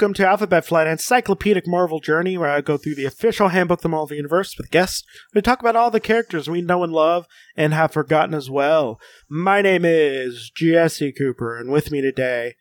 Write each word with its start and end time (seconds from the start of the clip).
welcome 0.00 0.14
to 0.14 0.26
Alphabet 0.26 0.64
Flight, 0.64 0.86
an 0.86 0.92
encyclopedic 0.92 1.66
Marvel 1.66 2.00
journey 2.00 2.38
where 2.38 2.48
I 2.48 2.62
go 2.62 2.78
through 2.78 2.94
the 2.94 3.04
official 3.04 3.48
handbook 3.48 3.80
of 3.80 3.82
the 3.82 3.90
Marvel 3.90 4.16
Universe 4.16 4.56
with 4.56 4.70
guests. 4.70 5.04
We 5.34 5.42
talk 5.42 5.60
about 5.60 5.76
all 5.76 5.90
the 5.90 6.00
characters 6.00 6.48
we 6.48 6.62
know 6.62 6.82
and 6.82 6.90
love 6.90 7.26
and 7.54 7.74
have 7.74 7.92
forgotten 7.92 8.32
as 8.34 8.48
well. 8.48 8.98
My 9.28 9.60
name 9.60 9.84
is 9.84 10.50
Jesse 10.56 11.12
Cooper, 11.12 11.58
and 11.58 11.70
with 11.70 11.90
me 11.90 12.00
today 12.00 12.54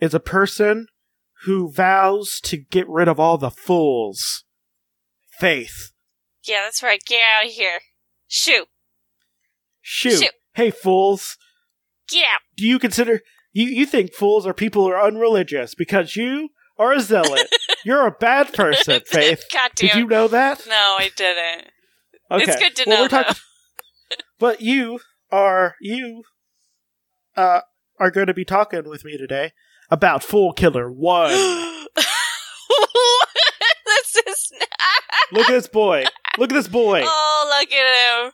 is 0.00 0.14
a 0.14 0.20
person 0.20 0.86
who 1.42 1.70
vows 1.70 2.40
to 2.44 2.56
get 2.56 2.88
rid 2.88 3.08
of 3.08 3.20
all 3.20 3.36
the 3.36 3.50
fools. 3.50 4.44
Faith. 5.38 5.92
Yeah, 6.48 6.62
that's 6.64 6.82
right. 6.82 7.02
Get 7.06 7.20
out 7.36 7.44
of 7.44 7.52
here. 7.52 7.80
Shoot. 8.26 8.68
Shoot. 9.82 10.22
Shoot. 10.22 10.32
Hey, 10.54 10.70
fools. 10.70 11.36
Get 12.08 12.24
out. 12.24 12.40
Do 12.56 12.66
you 12.66 12.78
consider 12.78 13.20
you 13.52 13.66
you 13.66 13.84
think 13.84 14.14
fools 14.14 14.46
are 14.46 14.54
people 14.54 14.84
who 14.84 14.92
are 14.92 15.06
unreligious 15.06 15.74
because 15.74 16.16
you 16.16 16.48
are 16.80 16.94
a 16.94 17.00
zealot? 17.00 17.48
You're 17.84 18.06
a 18.06 18.10
bad 18.10 18.52
person, 18.52 19.02
Faith. 19.06 19.44
God 19.52 19.70
Did 19.76 19.94
you 19.94 20.06
know 20.06 20.28
that? 20.28 20.64
No, 20.66 20.96
I 20.98 21.10
didn't. 21.14 21.66
Okay. 22.30 22.44
It's 22.44 22.56
good 22.56 22.76
to 22.76 22.84
well, 22.86 22.96
know, 22.96 23.02
we're 23.04 23.08
talking- 23.08 23.36
but 24.38 24.60
you 24.60 25.00
are 25.30 25.74
you 25.80 26.22
uh 27.36 27.60
are 27.98 28.10
going 28.10 28.26
to 28.28 28.34
be 28.34 28.44
talking 28.44 28.88
with 28.88 29.04
me 29.04 29.16
today 29.18 29.52
about 29.90 30.22
Fool 30.24 30.52
Killer 30.52 30.90
One. 30.90 31.30
this 31.30 31.88
is 34.26 34.52
not. 34.58 34.68
Look 35.32 35.48
at 35.48 35.52
this 35.52 35.68
boy. 35.68 36.04
Look 36.38 36.50
at 36.50 36.54
this 36.54 36.68
boy. 36.68 37.02
Oh, 37.04 37.58
look 37.60 37.72
at 37.72 38.24
him. 38.24 38.32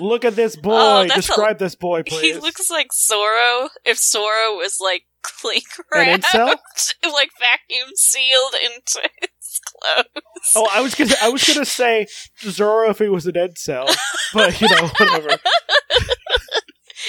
Look 0.00 0.24
at 0.24 0.36
this 0.36 0.56
boy. 0.56 0.72
Oh, 0.74 1.06
Describe 1.14 1.58
this 1.58 1.74
boy, 1.74 2.02
please. 2.02 2.36
He 2.36 2.40
looks 2.40 2.70
like 2.70 2.88
Zorro 2.92 3.68
if 3.84 3.98
Zorro 3.98 4.56
was 4.56 4.78
like 4.80 5.04
An 5.92 6.20
wrapped, 6.22 6.94
like 7.04 7.30
vacuum 7.38 7.90
sealed 7.94 8.54
into 8.54 9.08
his 9.20 9.60
clothes. 9.64 10.52
Oh, 10.54 10.68
I 10.72 10.80
was 10.80 10.94
gonna, 10.94 11.14
I 11.22 11.28
was 11.28 11.44
gonna 11.44 11.64
say 11.64 12.06
Zorro 12.42 12.90
if 12.90 12.98
he 12.98 13.08
was 13.08 13.26
an 13.26 13.36
Ed 13.36 13.58
cell, 13.58 13.86
but 14.34 14.60
you 14.60 14.68
know, 14.68 14.88
whatever. 14.98 15.28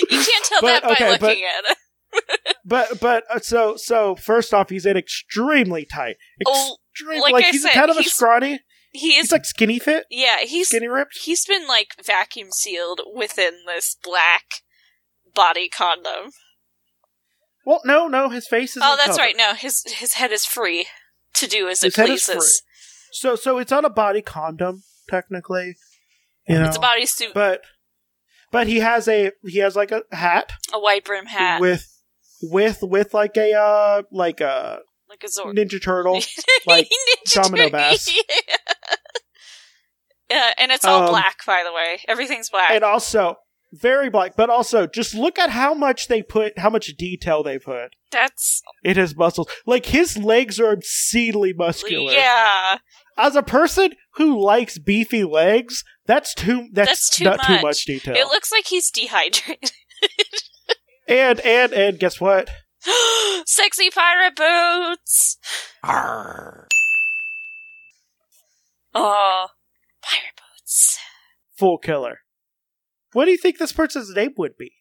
You 0.10 0.20
can't 0.24 0.46
tell 0.46 0.62
But, 0.62 0.68
that 0.68 0.84
by 0.84 0.92
okay, 0.92 1.10
looking 1.12 1.44
at 1.44 1.72
it. 1.72 1.78
But, 2.66 3.00
but 3.00 3.24
uh, 3.34 3.40
so, 3.40 3.76
so 3.78 4.16
first 4.16 4.54
off, 4.54 4.70
he's 4.70 4.86
in 4.86 4.98
extremely 4.98 5.86
tight, 5.86 6.18
Oh, 6.46 6.78
extremely 6.92 7.22
like 7.22 7.34
like, 7.34 7.46
he's 7.46 7.64
said, 7.64 7.72
kind 7.74 7.90
of 7.90 7.98
a 7.98 8.04
scrawny. 8.04 8.60
He 8.92 9.10
is. 9.10 9.24
He's 9.26 9.32
like 9.32 9.46
skinny 9.46 9.80
fit, 9.80 10.06
yeah, 10.10 10.40
he's 10.42 10.68
skinny 10.70 10.88
ripped. 10.88 11.18
he's 11.24 11.46
been 11.46 11.68
like 11.68 11.96
vacuum 12.04 12.50
sealed 12.52 13.02
within 13.16 13.54
this 13.68 13.96
black 14.04 14.44
body 15.34 15.70
condom. 15.70 16.32
Well, 17.68 17.82
no, 17.84 18.08
no, 18.08 18.30
his 18.30 18.48
face 18.48 18.78
is. 18.78 18.84
Oh, 18.86 18.96
that's 18.96 19.20
right. 19.20 19.36
No, 19.38 19.54
his 19.54 19.84
his 19.88 20.14
head 20.14 20.32
is 20.32 20.46
free 20.46 20.88
to 21.34 21.48
do 21.48 21.68
as 21.68 21.82
His 21.82 21.94
it 21.98 21.98
head 22.02 22.10
is 22.12 22.24
pleases. 22.24 22.64
So, 23.12 23.36
so 23.36 23.58
it's 23.58 23.74
on 23.74 23.84
a 23.84 23.90
body 23.90 24.22
condom 24.22 24.84
technically. 25.10 25.76
You 26.48 26.60
know, 26.60 26.68
It's 26.68 26.78
a 26.78 26.80
bodysuit, 26.80 27.34
but, 27.34 27.60
but 28.54 28.68
he 28.68 28.78
has 28.80 29.10
a 29.10 29.34
he 29.46 29.60
has 29.60 29.76
like 29.76 29.92
a 29.92 30.04
hat 30.14 30.54
a 30.74 30.80
white 30.80 31.04
brim 31.04 31.26
hat, 31.26 31.60
with 31.60 31.86
with 32.42 32.80
with 32.84 33.14
like 33.14 33.36
a 33.36 33.52
uh 33.54 34.04
like 34.14 34.40
a 34.40 34.80
like 35.10 35.26
a 35.26 35.28
Zord. 35.28 35.58
Ninja 35.58 35.84
Turtle 35.84 36.22
like 36.68 36.86
Ninja 36.88 37.34
Domino 37.34 37.64
Turtle. 37.66 37.72
Bass. 37.72 38.10
Yeah, 40.30 40.52
and 40.58 40.72
it's 40.74 40.84
all 40.84 41.04
Um, 41.04 41.10
black, 41.10 41.38
by 41.46 41.64
the 41.64 41.72
way. 41.72 42.02
Everything's 42.08 42.50
black. 42.50 42.70
and 42.72 42.84
also 42.84 43.36
very 43.74 44.10
black 44.10 44.36
but 44.36 44.50
also 44.50 44.88
just 44.88 45.14
look 45.14 45.38
at 45.38 45.50
how 45.50 45.74
much 45.74 46.08
they 46.08 46.22
put 46.22 46.58
how 46.60 46.70
much 46.70 46.88
detail 46.98 47.44
they 47.44 47.60
put 47.60 47.90
That's 48.12 48.62
in 48.84 48.96
his 48.96 49.16
muscles 49.16 49.48
like 49.66 49.88
his 49.88 50.18
legs 50.18 50.60
are 50.60 50.72
obscenely 50.72 51.54
muscular 51.54 52.14
yeah. 52.14 52.78
as 53.18 53.36
a 53.36 53.44
person 53.44 53.92
who 54.16 54.42
likes 54.42 54.78
beefy 54.78 55.24
legs 55.26 55.84
that's 56.06 56.34
too 56.34 56.70
that's, 56.72 56.90
That's 56.90 57.10
too 57.18 57.24
not 57.26 57.44
too 57.44 57.54
much. 57.56 57.64
much 57.64 57.86
detail 57.86 58.16
It 58.16 58.28
looks 58.28 58.52
like 58.52 58.68
he's 58.68 58.90
dehydrated. 58.90 59.72
and 61.08 61.40
and 61.42 61.74
and 61.74 62.00
guess 62.00 62.22
what 62.22 62.50
Sexy 63.46 63.90
pirate 63.90 64.36
boots. 64.36 65.38
Oh, 68.94 69.48
pirate 70.02 70.36
boots. 70.38 71.00
fool 71.58 71.78
killer 71.78 72.20
what 73.18 73.26
do 73.26 73.32
you 73.32 73.38
think 73.38 73.58
this 73.58 73.72
person's 73.74 74.14
name 74.16 74.34
would 74.38 74.56
be 74.58 74.72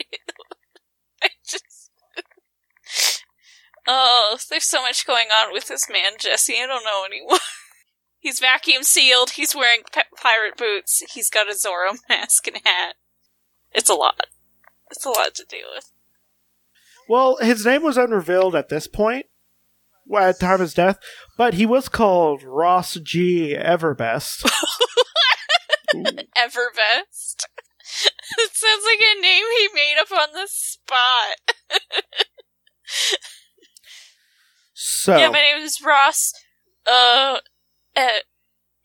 I 1.22 1.28
just. 1.46 1.90
Oh, 3.86 4.38
there's 4.48 4.64
so 4.64 4.80
much 4.82 5.06
going 5.06 5.28
on 5.28 5.52
with 5.52 5.68
this 5.68 5.86
man, 5.90 6.12
Jesse. 6.18 6.54
I 6.62 6.66
don't 6.66 6.84
know 6.84 7.04
anymore. 7.04 7.38
He's 8.18 8.40
vacuum 8.40 8.82
sealed. 8.82 9.30
He's 9.30 9.54
wearing 9.54 9.80
p- 9.92 10.00
pirate 10.16 10.56
boots. 10.56 11.02
He's 11.12 11.28
got 11.30 11.48
a 11.50 11.54
Zorro 11.54 11.98
mask 12.08 12.46
and 12.46 12.56
hat. 12.64 12.94
It's 13.72 13.90
a 13.90 13.94
lot. 13.94 14.20
It's 14.90 15.04
a 15.04 15.10
lot 15.10 15.34
to 15.34 15.44
deal 15.44 15.66
with. 15.74 15.90
well 17.08 17.36
his 17.40 17.64
name 17.66 17.82
was 17.82 17.96
unrevealed 17.96 18.54
at 18.54 18.68
this 18.70 18.86
point 18.86 19.26
at 20.18 20.40
time 20.40 20.54
of 20.54 20.60
his 20.60 20.74
death 20.74 20.98
but 21.36 21.54
he 21.54 21.64
was 21.66 21.88
called 21.88 22.42
ross 22.42 22.94
g 22.94 23.54
everbest 23.56 24.44
Ooh. 25.96 26.02
Everbest. 26.36 27.44
it 28.38 28.50
sounds 28.52 28.84
like 28.84 29.00
a 29.00 29.20
name 29.20 29.44
he 29.58 29.68
made 29.74 29.96
up 30.00 30.12
on 30.12 30.28
the 30.32 30.46
spot. 30.46 31.56
so 34.74 35.16
Yeah, 35.16 35.28
my 35.28 35.40
name 35.40 35.64
is 35.64 35.80
Ross. 35.84 36.32
Uh, 36.86 37.38
uh 37.96 38.08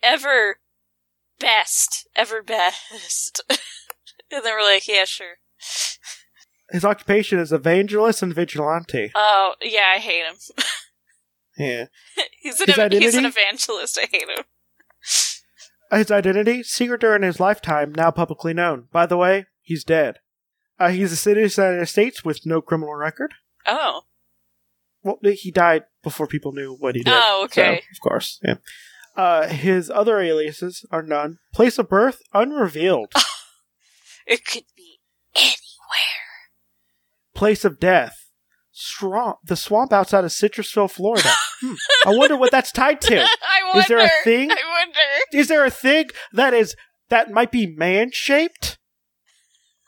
ever 0.02 0.58
best, 1.40 2.08
ever 2.16 2.42
best. 2.42 3.44
and 3.50 4.44
they 4.44 4.52
were 4.52 4.64
like, 4.64 4.88
"Yeah, 4.88 5.06
sure." 5.06 5.36
his 6.72 6.84
occupation 6.84 7.40
is 7.40 7.52
evangelist 7.52 8.24
and 8.24 8.34
vigilante 8.34 9.12
Oh, 9.16 9.54
yeah, 9.62 9.94
I 9.96 10.00
hate 10.00 10.26
him. 10.26 10.36
yeah 11.58 11.86
he's 12.42 12.60
an 12.60 12.92
he's 12.92 13.16
an 13.16 13.26
evangelist. 13.26 14.00
I 14.02 14.08
hate 14.12 14.30
him. 14.30 14.44
His 15.96 16.12
identity, 16.12 16.64
secret 16.64 17.02
during 17.02 17.24
his 17.24 17.40
lifetime, 17.40 17.94
now 17.94 18.12
publicly 18.12 18.54
known. 18.54 18.88
By 18.92 19.06
the 19.06 19.18
way, 19.18 19.46
he's 19.62 19.84
dead. 19.84 20.20
Uh, 20.80 20.90
he's 20.90 21.12
a 21.12 21.16
citizen 21.16 21.64
of 21.64 21.68
the 21.70 21.74
United 21.76 21.90
States 21.90 22.26
with 22.26 22.46
no 22.46 22.62
criminal 22.62 22.96
record. 22.96 23.34
Oh, 23.66 24.02
Well, 25.04 25.20
he 25.24 25.52
died 25.52 25.84
before 26.04 26.28
people 26.28 26.52
knew 26.52 26.76
what 26.76 26.96
he 26.96 27.04
did. 27.04 27.14
Oh, 27.16 27.44
okay. 27.46 27.82
So, 27.82 27.88
of 27.92 28.02
course, 28.02 28.40
yeah. 28.44 28.56
Uh, 29.16 29.48
his 29.48 29.90
other 29.90 30.20
aliases 30.20 30.86
are 30.92 31.02
none. 31.02 31.38
Place 31.54 31.80
of 31.80 31.88
birth, 31.88 32.22
unrevealed. 32.34 33.14
it 34.28 34.46
could 34.46 34.66
be 34.76 35.00
anywhere. 35.36 35.56
Place 37.34 37.64
of 37.64 37.80
death, 37.80 38.25
swamp, 38.78 39.38
the 39.46 39.56
swamp 39.56 39.94
outside 39.94 40.26
of 40.26 40.32
Citrusville, 40.32 40.92
Florida. 40.92 41.32
Hmm. 41.62 41.74
I 42.06 42.16
wonder 42.16 42.36
what 42.36 42.52
that's 42.52 42.72
tied 42.72 43.00
to. 43.02 43.22
I 43.24 43.74
wonder. 43.74 43.80
Is 43.80 43.88
there 43.88 44.00
a 44.00 44.24
thing? 44.24 44.52
I 44.52 44.56
wonder. 44.80 45.00
Is 45.34 45.48
there 45.48 45.66
a 45.66 45.72
thing 45.72 46.10
that 46.34 46.54
is 46.54 46.76
that 47.10 47.32
might 47.32 47.52
be 47.52 47.66
man-shaped 47.68 48.78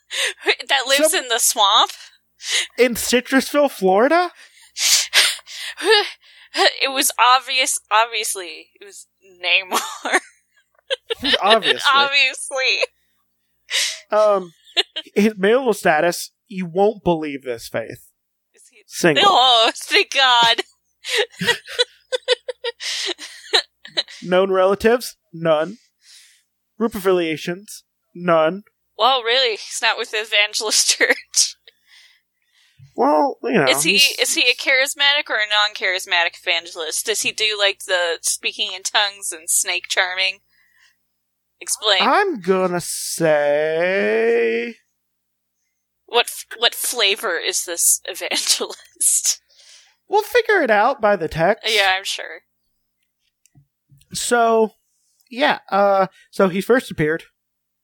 That 0.69 0.83
lives 0.87 1.11
Some- 1.11 1.23
in 1.23 1.29
the 1.29 1.39
swamp. 1.39 1.91
in 2.77 2.93
Citrusville, 2.95 3.69
Florida? 3.71 4.31
it 5.81 6.91
was 6.91 7.11
obvious. 7.19 7.79
Obviously, 7.91 8.67
it 8.79 8.85
was 8.85 9.07
Namor. 9.43 10.19
Obviously. 11.43 11.81
obviously. 11.93 12.77
Um, 14.11 14.53
his 15.13 15.33
marital 15.37 15.73
status, 15.73 16.31
you 16.47 16.65
won't 16.65 17.03
believe 17.03 17.43
this, 17.43 17.67
Faith. 17.67 18.11
Single. 18.87 19.23
Oh, 19.29 19.71
thank 19.75 20.11
God. 20.13 20.61
Known 24.23 24.51
relatives? 24.51 25.15
None. 25.33 25.77
Group 26.77 26.95
affiliations? 26.95 27.83
None. 28.15 28.63
Well, 28.97 29.21
really, 29.23 29.51
he's 29.51 29.79
not 29.81 29.97
with 29.97 30.11
the 30.11 30.17
Evangelist 30.17 30.89
Church. 30.97 31.55
Well, 32.95 33.37
you 33.43 33.51
know. 33.53 33.65
is 33.65 33.83
he 33.83 33.97
he's- 33.97 34.17
is 34.19 34.33
he 34.35 34.49
a 34.49 34.55
charismatic 34.55 35.29
or 35.29 35.35
a 35.35 35.47
non-charismatic 35.47 36.31
evangelist? 36.41 37.05
Does 37.05 37.21
he 37.21 37.31
do 37.31 37.55
like 37.59 37.81
the 37.85 38.17
speaking 38.23 38.71
in 38.73 38.81
tongues 38.83 39.31
and 39.31 39.47
snake 39.49 39.83
charming? 39.87 40.39
Explain. 41.61 41.99
I'm 42.01 42.39
gonna 42.41 42.81
say. 42.81 44.75
What 46.07 46.29
what 46.57 46.73
flavor 46.73 47.37
is 47.37 47.65
this 47.65 48.01
evangelist? 48.05 49.41
We'll 50.09 50.23
figure 50.23 50.61
it 50.61 50.71
out 50.71 51.01
by 51.01 51.17
the 51.17 51.27
text. 51.27 51.65
yeah, 51.67 51.93
I'm 51.97 52.05
sure. 52.05 52.43
So, 54.13 54.71
yeah. 55.29 55.59
Uh, 55.69 56.07
so 56.31 56.47
he 56.47 56.61
first 56.61 56.89
appeared 56.89 57.23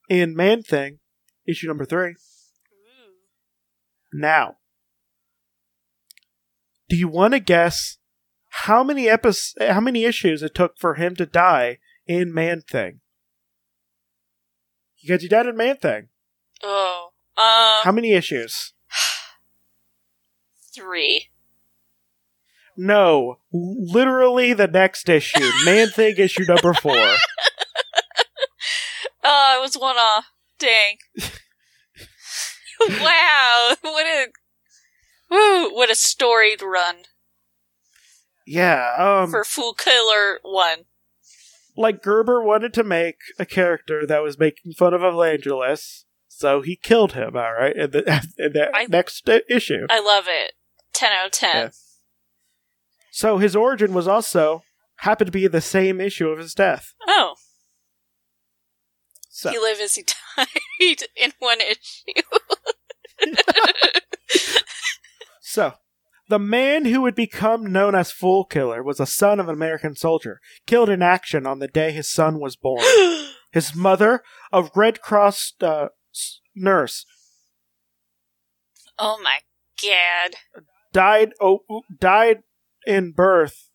in 0.08 0.34
Man 0.34 0.62
Thing, 0.62 1.00
issue 1.46 1.68
number 1.68 1.84
three. 1.84 2.14
Now, 4.10 4.56
do 6.88 6.96
you 6.96 7.08
want 7.08 7.34
to 7.34 7.40
guess 7.40 7.98
how 8.48 8.82
many 8.82 9.04
epis- 9.04 9.52
how 9.60 9.80
many 9.80 10.04
issues 10.04 10.42
it 10.42 10.54
took 10.54 10.78
for 10.78 10.94
him 10.94 11.14
to 11.16 11.26
die 11.26 11.78
in 12.06 12.32
Man 12.32 12.62
Thing? 12.62 13.00
Because 15.02 15.20
he 15.20 15.28
died 15.28 15.44
in 15.46 15.58
Man 15.58 15.76
Thing. 15.76 16.08
Oh. 16.62 17.10
Um. 17.36 17.82
How 17.82 17.92
many 17.92 18.12
issues? 18.12 18.72
three. 20.74 21.28
No, 22.76 23.38
literally 23.52 24.52
the 24.52 24.66
next 24.66 25.08
issue. 25.08 25.48
Man 25.64 25.88
Thing 25.88 26.16
issue 26.18 26.44
number 26.46 26.74
four. 26.74 26.96
Oh, 29.26 29.56
I 29.56 29.58
was 29.58 29.74
one 29.74 29.96
off. 29.96 30.26
Dang. 30.58 30.98
wow. 32.90 33.74
What 33.80 34.04
a. 34.06 34.26
Woo. 35.30 35.74
What 35.74 35.90
a 35.90 35.94
storied 35.94 36.60
run 36.60 36.96
Yeah, 38.46 38.94
um, 38.98 39.30
for 39.30 39.42
Fool 39.42 39.72
Killer 39.72 40.40
1. 40.42 40.80
like 41.74 42.02
Gerber 42.02 42.42
wanted 42.42 42.74
to 42.74 42.84
make 42.84 43.16
a 43.38 43.46
character 43.46 44.06
that 44.06 44.22
was 44.22 44.38
making 44.38 44.72
fun 44.74 44.92
of 44.92 45.02
Evangelus, 45.02 46.03
so 46.36 46.60
he 46.62 46.76
killed 46.76 47.12
him. 47.12 47.36
All 47.36 47.52
right, 47.52 47.74
in 47.76 47.90
the, 47.90 48.00
in 48.38 48.52
the 48.52 48.70
I- 48.74 48.86
next 48.86 49.28
issue. 49.48 49.86
I 49.90 50.00
love 50.00 50.24
it. 50.28 50.52
10 50.94 51.12
out 51.12 51.26
of 51.26 51.32
10. 51.32 51.56
Yeah. 51.56 51.70
So 53.10 53.38
his 53.38 53.56
origin 53.56 53.94
was 53.94 54.06
also 54.08 54.62
happened 54.98 55.26
to 55.28 55.32
be 55.32 55.46
the 55.46 55.60
same 55.60 56.00
issue 56.00 56.28
of 56.28 56.38
his 56.38 56.54
death. 56.54 56.94
Oh. 57.06 57.34
So 59.28 59.50
He 59.50 59.58
lived 59.58 59.80
as 59.80 59.94
he 59.94 60.02
died 60.36 61.02
in 61.16 61.32
one 61.38 61.58
issue. 61.60 62.22
So, 65.46 65.74
the 66.28 66.40
man 66.40 66.86
who 66.86 67.02
would 67.02 67.14
become 67.14 67.70
known 67.70 67.94
as 67.94 68.10
Fool 68.10 68.44
Killer 68.44 68.82
was 68.82 68.98
a 68.98 69.06
son 69.06 69.38
of 69.38 69.48
an 69.48 69.54
American 69.54 69.94
soldier, 69.94 70.40
killed 70.66 70.88
in 70.88 71.00
action 71.00 71.46
on 71.46 71.60
the 71.60 71.68
day 71.68 71.92
his 71.92 72.10
son 72.10 72.40
was 72.40 72.56
born. 72.56 72.82
His 73.52 73.72
mother, 73.76 74.24
a 74.52 74.68
Red 74.74 75.00
Cross 75.00 75.52
uh, 75.60 75.88
nurse, 76.54 77.06
oh 78.98 79.18
my 79.22 79.40
god. 79.80 80.36
died. 80.92 81.32
Oh, 81.40 81.60
died 82.00 82.42
in 82.86 83.12
birth. 83.12 83.70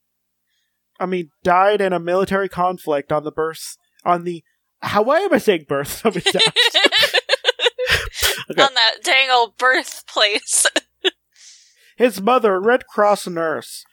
I 1.00 1.06
mean, 1.06 1.30
died 1.44 1.82
in 1.82 1.94
a 1.94 2.00
military 2.00 2.50
conflict 2.50 3.12
on 3.12 3.24
the 3.24 3.32
birth 3.32 3.78
on 4.06 4.24
the. 4.24 4.44
How 4.82 5.02
why 5.02 5.20
am 5.20 5.34
I 5.34 5.40
saying 5.40 5.66
birth? 5.68 5.90
so 5.90 6.10
many 6.10 6.22
times? 6.22 6.46
Okay. 8.52 8.64
On 8.64 8.74
that 8.74 8.96
dang 9.04 9.30
old 9.30 9.58
birthplace. 9.58 10.66
His 11.98 12.20
mother, 12.20 12.60
Red 12.60 12.88
Cross 12.88 13.28
nurse, 13.28 13.84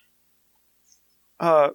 uh, 1.38 1.70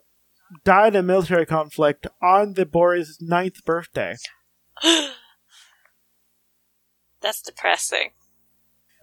died 0.63 0.95
in 0.95 1.05
military 1.05 1.45
conflict 1.45 2.07
on 2.23 2.53
the 2.53 2.65
boy's 2.65 3.17
ninth 3.21 3.63
birthday. 3.65 4.15
That's 7.21 7.41
depressing. 7.41 8.11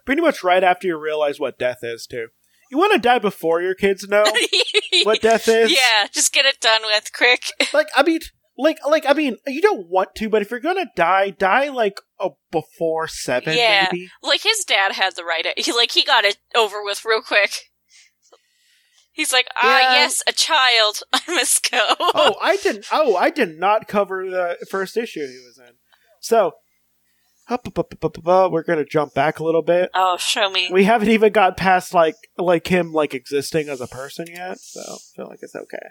Pretty 0.04 0.22
much 0.22 0.42
right 0.42 0.64
after 0.64 0.86
you 0.86 0.98
realize 0.98 1.38
what 1.38 1.58
death 1.58 1.78
is, 1.82 2.06
too. 2.06 2.28
You 2.70 2.78
want 2.78 2.92
to 2.94 2.98
die 2.98 3.18
before 3.18 3.62
your 3.62 3.74
kids 3.74 4.06
know 4.08 4.24
what 5.04 5.20
death 5.22 5.48
is? 5.48 5.70
Yeah, 5.70 6.06
just 6.12 6.32
get 6.32 6.44
it 6.46 6.60
done 6.60 6.82
with 6.84 7.12
quick. 7.12 7.44
Like, 7.72 7.88
I 7.96 8.02
mean, 8.02 8.20
like, 8.58 8.78
like, 8.86 9.04
I 9.06 9.12
mean, 9.14 9.36
you 9.46 9.62
don't 9.62 9.88
want 9.88 10.14
to, 10.16 10.28
but 10.28 10.42
if 10.42 10.50
you're 10.50 10.60
gonna 10.60 10.90
die, 10.96 11.30
die 11.30 11.68
like 11.68 12.00
a 12.20 12.30
before 12.50 13.06
seven, 13.08 13.56
Yeah. 13.56 13.88
maybe. 13.90 14.08
Like 14.22 14.42
his 14.42 14.64
dad 14.64 14.92
had 14.92 15.14
the 15.16 15.24
right. 15.24 15.46
He 15.56 15.72
like 15.72 15.92
he 15.92 16.02
got 16.04 16.24
it 16.24 16.38
over 16.54 16.82
with 16.82 17.04
real 17.04 17.22
quick. 17.22 17.52
He's 19.12 19.32
like, 19.32 19.48
ah, 19.60 19.80
Yeah. 19.80 19.92
yes, 20.00 20.22
a 20.28 20.32
child. 20.32 21.00
I 21.12 21.20
must 21.28 21.70
go. 21.70 21.80
oh, 22.00 22.34
I 22.40 22.56
didn't. 22.56 22.86
Oh, 22.92 23.16
I 23.16 23.30
did 23.30 23.58
not 23.58 23.88
cover 23.88 24.28
the 24.30 24.58
first 24.70 24.96
issue 24.96 25.20
he 25.26 25.38
was 25.44 25.58
in. 25.58 25.74
So, 26.20 26.52
up, 27.48 27.66
up, 27.66 27.78
up, 27.78 27.94
up, 27.94 28.04
up, 28.18 28.28
up, 28.28 28.52
we're 28.52 28.62
gonna 28.62 28.84
jump 28.84 29.14
back 29.14 29.38
a 29.38 29.44
little 29.44 29.62
bit. 29.62 29.90
Oh, 29.94 30.16
show 30.18 30.50
me. 30.50 30.68
We 30.72 30.84
haven't 30.84 31.08
even 31.08 31.32
got 31.32 31.56
past 31.56 31.94
like 31.94 32.14
like 32.36 32.66
him 32.66 32.92
like 32.92 33.14
existing 33.14 33.68
as 33.68 33.80
a 33.80 33.86
person 33.86 34.26
yet, 34.28 34.58
so 34.60 34.80
I 34.80 34.96
feel 35.16 35.28
like 35.28 35.38
it's 35.42 35.54
okay. 35.56 35.86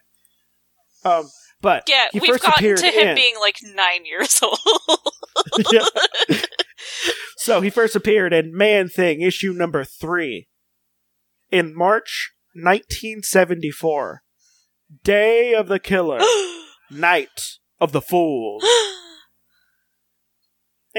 Um, 1.04 1.30
but 1.62 1.84
Yeah, 1.88 2.08
he 2.12 2.20
we've 2.20 2.32
first 2.32 2.44
gotten 2.44 2.76
to 2.76 2.88
him 2.88 3.08
in- 3.10 3.16
being 3.16 3.36
like 3.40 3.58
nine 3.64 4.06
years 4.06 4.40
old. 4.44 4.60
Yeah. 5.72 5.86
so 7.38 7.62
he 7.62 7.70
first 7.70 7.96
appeared 7.96 8.34
in 8.34 8.56
Man 8.56 8.90
Thing 8.90 9.22
issue 9.22 9.54
number 9.54 9.84
three 9.84 10.48
in 11.52 11.76
March 11.76 12.32
1974. 12.54 14.24
Day 15.04 15.54
of 15.54 15.68
the 15.68 15.80
Killer, 15.80 16.20
Night 16.92 17.58
of 17.80 17.92
the 17.92 18.02
Fool. 18.02 18.60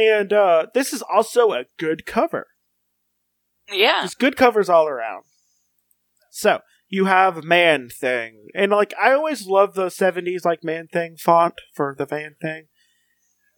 And 0.00 0.32
uh, 0.32 0.66
this 0.74 0.92
is 0.92 1.02
also 1.02 1.52
a 1.52 1.64
good 1.76 2.06
cover. 2.06 2.46
yeah. 3.72 4.02
Just 4.02 4.18
good 4.20 4.36
covers 4.36 4.68
all 4.68 4.86
around. 4.86 5.24
So 6.30 6.60
you 6.88 7.06
have 7.06 7.42
Man 7.42 7.88
Thing, 7.88 8.46
and 8.54 8.70
like 8.70 8.94
I 9.02 9.12
always 9.12 9.46
love 9.46 9.74
the 9.74 9.86
'70s 9.86 10.44
like 10.44 10.62
Man 10.62 10.86
Thing 10.86 11.16
font 11.18 11.54
for 11.74 11.96
the 11.98 12.06
Man 12.08 12.36
Thing, 12.40 12.66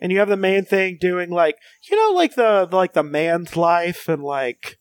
and 0.00 0.10
you 0.10 0.18
have 0.20 0.28
the 0.30 0.36
Man 0.36 0.64
Thing 0.64 0.96
doing 0.98 1.28
like 1.30 1.56
you 1.90 1.96
know 1.96 2.16
like 2.16 2.36
the 2.36 2.66
like 2.72 2.94
the 2.94 3.02
man's 3.02 3.54
life 3.56 4.08
and 4.08 4.22
like 4.22 4.78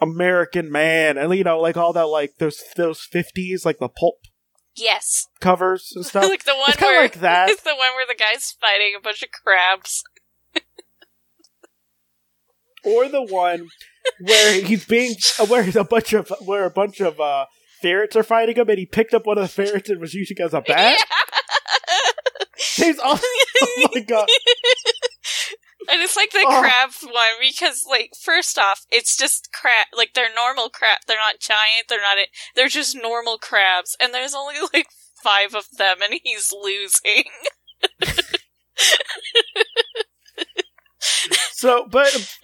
American 0.00 0.70
Man, 0.72 1.18
and 1.18 1.34
you 1.34 1.44
know 1.44 1.60
like 1.60 1.76
all 1.76 1.92
that 1.92 2.06
like 2.06 2.36
those 2.38 2.62
those 2.76 3.06
'50s 3.12 3.66
like 3.66 3.78
the 3.78 3.88
pulp 3.88 4.16
Yes. 4.74 5.26
covers 5.40 5.92
and 5.94 6.06
stuff. 6.06 6.24
like 6.28 6.44
the 6.44 6.54
one 6.54 6.70
It's 6.70 6.80
where 6.80 7.02
like 7.02 7.20
that. 7.20 7.48
It's 7.50 7.62
the 7.62 7.70
one 7.76 7.94
where 7.94 8.06
the 8.06 8.16
guy's 8.18 8.52
fighting 8.60 8.94
a 8.96 9.02
bunch 9.02 9.22
of 9.22 9.28
crabs. 9.30 10.02
Or 12.84 13.08
the 13.08 13.22
one 13.22 13.68
where 14.20 14.60
he's 14.62 14.84
being 14.84 15.14
uh, 15.40 15.46
where 15.46 15.68
a 15.78 15.84
bunch 15.84 16.12
of 16.12 16.32
where 16.44 16.64
a 16.64 16.70
bunch 16.70 17.00
of 17.00 17.20
uh 17.20 17.46
ferrets 17.80 18.14
are 18.16 18.22
fighting 18.22 18.56
him 18.56 18.68
and 18.68 18.78
he 18.78 18.86
picked 18.86 19.14
up 19.14 19.26
one 19.26 19.38
of 19.38 19.42
the 19.42 19.48
ferrets 19.48 19.90
and 19.90 20.00
was 20.00 20.14
using 20.14 20.36
it 20.38 20.42
as 20.42 20.54
a 20.54 20.60
bat 20.60 20.98
he's 22.76 22.98
all 22.98 23.18
oh 23.62 23.88
my 23.94 24.00
god 24.00 24.28
And 25.90 26.00
it's 26.00 26.14
like 26.16 26.30
the 26.30 26.44
Oh. 26.46 26.60
crab 26.60 26.90
one 27.02 27.32
because, 27.40 27.82
like, 27.90 28.12
first 28.22 28.56
off, 28.56 28.86
it's 28.92 29.16
just 29.16 29.48
crab. 29.52 29.88
Like 29.92 30.12
they're 30.14 30.32
normal 30.32 30.68
crab. 30.68 30.98
They're 31.08 31.16
not 31.16 31.40
giant. 31.40 31.88
They're 31.88 32.00
not. 32.00 32.18
They're 32.54 32.68
just 32.68 32.94
normal 32.96 33.36
crabs, 33.36 33.96
and 34.00 34.14
there's 34.14 34.32
only 34.32 34.54
like 34.72 34.86
five 35.24 35.56
of 35.56 35.64
them, 35.76 35.96
and 36.00 36.20
he's 36.22 36.52
losing. 36.52 37.24
so 41.52 41.86
but 41.90 42.36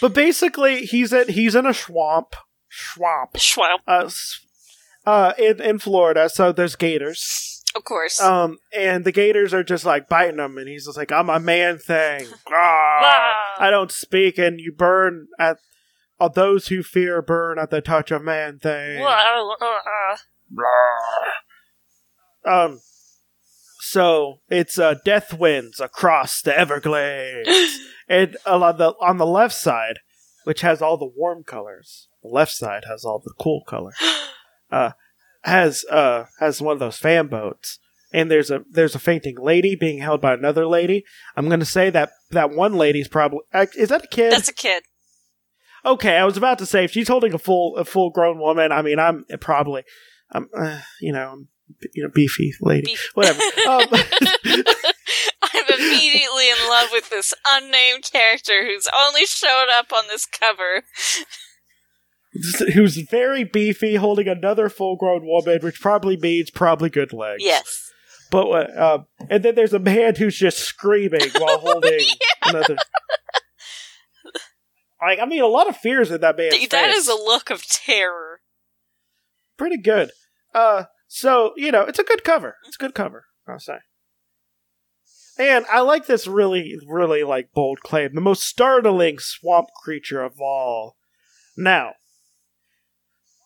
but 0.00 0.14
basically 0.14 0.84
he's 0.86 1.12
at 1.12 1.30
he's 1.30 1.54
in 1.54 1.66
a 1.66 1.74
swamp. 1.74 2.34
Swamp. 2.70 3.36
Swamp, 3.38 3.82
uh 3.86 4.10
uh 5.06 5.32
in 5.38 5.60
in 5.60 5.78
florida 5.78 6.28
so 6.28 6.50
there's 6.52 6.76
gators. 6.76 7.62
Of 7.76 7.84
course. 7.84 8.20
um 8.20 8.58
and 8.76 9.04
the 9.04 9.12
gators 9.12 9.52
are 9.52 9.64
just 9.64 9.84
like 9.84 10.08
biting 10.08 10.38
him 10.38 10.58
and 10.58 10.68
he's 10.68 10.86
just 10.86 10.96
like 10.96 11.10
i'm 11.12 11.28
a 11.28 11.40
man 11.40 11.78
thing. 11.78 12.26
Ah, 12.50 13.34
i 13.58 13.70
don't 13.70 13.90
speak 13.92 14.38
and 14.38 14.60
you 14.60 14.72
burn 14.72 15.28
at 15.38 15.58
uh, 16.20 16.28
those 16.28 16.68
who 16.68 16.82
fear 16.84 17.20
burn 17.20 17.58
at 17.58 17.70
the 17.70 17.80
touch 17.80 18.10
of 18.12 18.22
man 18.22 18.58
thing. 18.60 19.00
Um 22.44 22.80
so 23.84 24.40
it's 24.48 24.78
uh 24.78 24.94
death 25.04 25.32
winds 25.34 25.80
across 25.80 26.40
the 26.42 26.56
everglades. 26.56 27.48
And 28.06 28.36
on 28.44 28.60
the 28.76 28.94
on 29.00 29.16
the 29.16 29.24
left 29.26 29.54
side 29.54 30.00
which 30.44 30.60
has 30.60 30.82
all 30.82 30.98
the 30.98 31.10
warm 31.16 31.42
colors 31.42 32.08
the 32.22 32.28
left 32.28 32.52
side 32.52 32.84
has 32.86 33.02
all 33.02 33.18
the 33.24 33.32
cool 33.40 33.62
colors 33.66 33.96
uh 34.70 34.90
has 35.42 35.84
uh 35.90 36.24
has 36.38 36.60
one 36.60 36.74
of 36.74 36.80
those 36.80 36.98
fan 36.98 37.28
boats. 37.28 37.78
And 38.12 38.30
there's 38.30 38.50
a 38.50 38.62
there's 38.70 38.94
a 38.94 38.98
fainting 38.98 39.36
lady 39.38 39.74
being 39.74 39.98
held 40.00 40.20
by 40.20 40.34
another 40.34 40.66
lady. 40.66 41.04
I'm 41.34 41.48
gonna 41.48 41.64
say 41.64 41.88
that 41.90 42.10
that 42.30 42.50
one 42.50 42.74
lady's 42.74 43.08
probably 43.08 43.40
is 43.74 43.88
that 43.88 44.04
a 44.04 44.08
kid? 44.08 44.32
That's 44.32 44.50
a 44.50 44.54
kid. 44.54 44.82
okay 45.84 46.16
i 46.16 46.24
was 46.24 46.36
about 46.36 46.58
to 46.58 46.66
say 46.66 46.84
if 46.84 46.90
she's 46.92 47.08
holding 47.08 47.34
a 47.34 47.38
full 47.38 47.76
a 47.76 47.84
full 47.84 48.10
grown 48.10 48.38
woman 48.38 48.72
i 48.72 48.80
mean 48.82 48.98
i'm 48.98 49.24
probably 49.40 49.82
i'm 50.30 50.48
uh, 50.56 50.80
you 51.00 51.12
know 51.12 51.30
I'm, 51.32 51.48
you 51.94 52.02
know 52.02 52.10
beefy 52.14 52.52
lady 52.60 52.86
Beef. 52.86 53.10
whatever 53.14 53.40
um, 53.68 53.86
I'm 55.42 55.64
immediately 55.78 56.50
in 56.50 56.68
love 56.68 56.88
with 56.92 57.10
this 57.10 57.32
unnamed 57.48 58.04
character 58.10 58.64
who's 58.66 58.88
only 58.96 59.24
showed 59.26 59.66
up 59.72 59.92
on 59.92 60.04
this 60.08 60.26
cover. 60.26 60.82
who's 62.74 62.96
very 62.96 63.44
beefy, 63.44 63.94
holding 63.94 64.26
another 64.26 64.68
full-grown 64.68 65.24
woman, 65.24 65.60
which 65.62 65.80
probably 65.80 66.16
means 66.16 66.50
probably 66.50 66.90
good 66.90 67.12
legs. 67.12 67.42
Yes. 67.44 67.92
But 68.30 68.48
uh, 68.48 68.94
um, 68.96 69.06
and 69.30 69.44
then 69.44 69.54
there's 69.54 69.72
a 69.74 69.78
man 69.78 70.16
who's 70.16 70.36
just 70.36 70.58
screaming 70.58 71.30
while 71.38 71.58
holding 71.60 72.00
another. 72.44 72.76
Like 75.00 75.20
I 75.20 75.26
mean, 75.26 75.42
a 75.42 75.46
lot 75.46 75.68
of 75.68 75.76
fears 75.76 76.10
in 76.10 76.20
that 76.22 76.36
man's 76.36 76.54
Th- 76.56 76.70
that 76.70 76.86
face. 76.86 76.96
is 76.96 77.08
a 77.08 77.14
look 77.14 77.50
of 77.50 77.64
terror. 77.66 78.40
pretty 79.56 79.76
good. 79.76 80.10
Uh, 80.54 80.84
So, 81.14 81.52
you 81.56 81.70
know, 81.70 81.82
it's 81.82 82.00
a 82.00 82.04
good 82.04 82.24
cover. 82.24 82.56
It's 82.66 82.74
a 82.74 82.78
good 82.78 82.92
cover, 82.92 83.26
I'll 83.46 83.60
say. 83.60 83.78
And 85.38 85.64
I 85.70 85.78
like 85.78 86.06
this 86.06 86.26
really, 86.26 86.76
really 86.88 87.22
like 87.22 87.52
bold 87.54 87.82
claim. 87.82 88.16
The 88.16 88.20
most 88.20 88.42
startling 88.42 89.20
swamp 89.20 89.68
creature 89.80 90.24
of 90.24 90.40
all. 90.40 90.96
Now, 91.56 91.92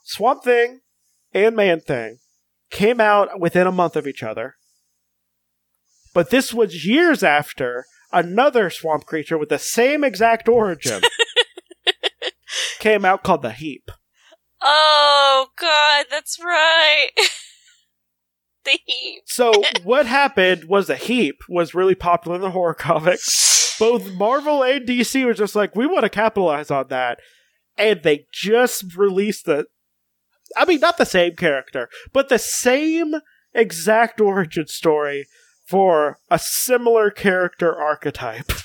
Swamp 0.02 0.44
Thing 0.44 0.80
and 1.34 1.54
Man 1.54 1.80
Thing 1.80 2.20
came 2.70 3.02
out 3.02 3.38
within 3.38 3.66
a 3.66 3.72
month 3.72 3.96
of 3.96 4.06
each 4.06 4.22
other. 4.22 4.54
But 6.14 6.30
this 6.30 6.54
was 6.54 6.86
years 6.86 7.22
after 7.22 7.84
another 8.10 8.70
swamp 8.70 9.04
creature 9.04 9.36
with 9.36 9.50
the 9.50 9.58
same 9.58 10.04
exact 10.04 10.48
origin 10.48 11.02
came 12.78 13.04
out 13.04 13.22
called 13.22 13.42
the 13.42 13.52
Heap. 13.52 13.90
Oh 14.62 15.48
god, 15.60 16.06
that's 16.10 16.38
right. 16.42 17.10
the 18.68 18.80
heap. 18.84 19.22
So 19.26 19.52
what 19.82 20.06
happened 20.06 20.64
was 20.64 20.86
the 20.86 20.96
Heap 20.96 21.42
was 21.48 21.74
really 21.74 21.94
popular 21.94 22.36
in 22.36 22.42
the 22.42 22.50
horror 22.50 22.74
comics. 22.74 23.76
Both 23.78 24.12
Marvel 24.12 24.62
and 24.62 24.86
DC 24.86 25.24
were 25.24 25.34
just 25.34 25.54
like, 25.54 25.76
we 25.76 25.86
want 25.86 26.02
to 26.02 26.10
capitalize 26.10 26.70
on 26.70 26.88
that. 26.88 27.20
And 27.76 28.02
they 28.02 28.26
just 28.32 28.96
released 28.96 29.46
the 29.46 29.66
I 30.56 30.64
mean 30.64 30.80
not 30.80 30.96
the 30.98 31.04
same 31.04 31.36
character, 31.36 31.88
but 32.12 32.28
the 32.28 32.38
same 32.38 33.14
exact 33.54 34.20
origin 34.20 34.66
story 34.66 35.26
for 35.66 36.18
a 36.30 36.38
similar 36.38 37.10
character 37.10 37.74
archetype. 37.74 38.50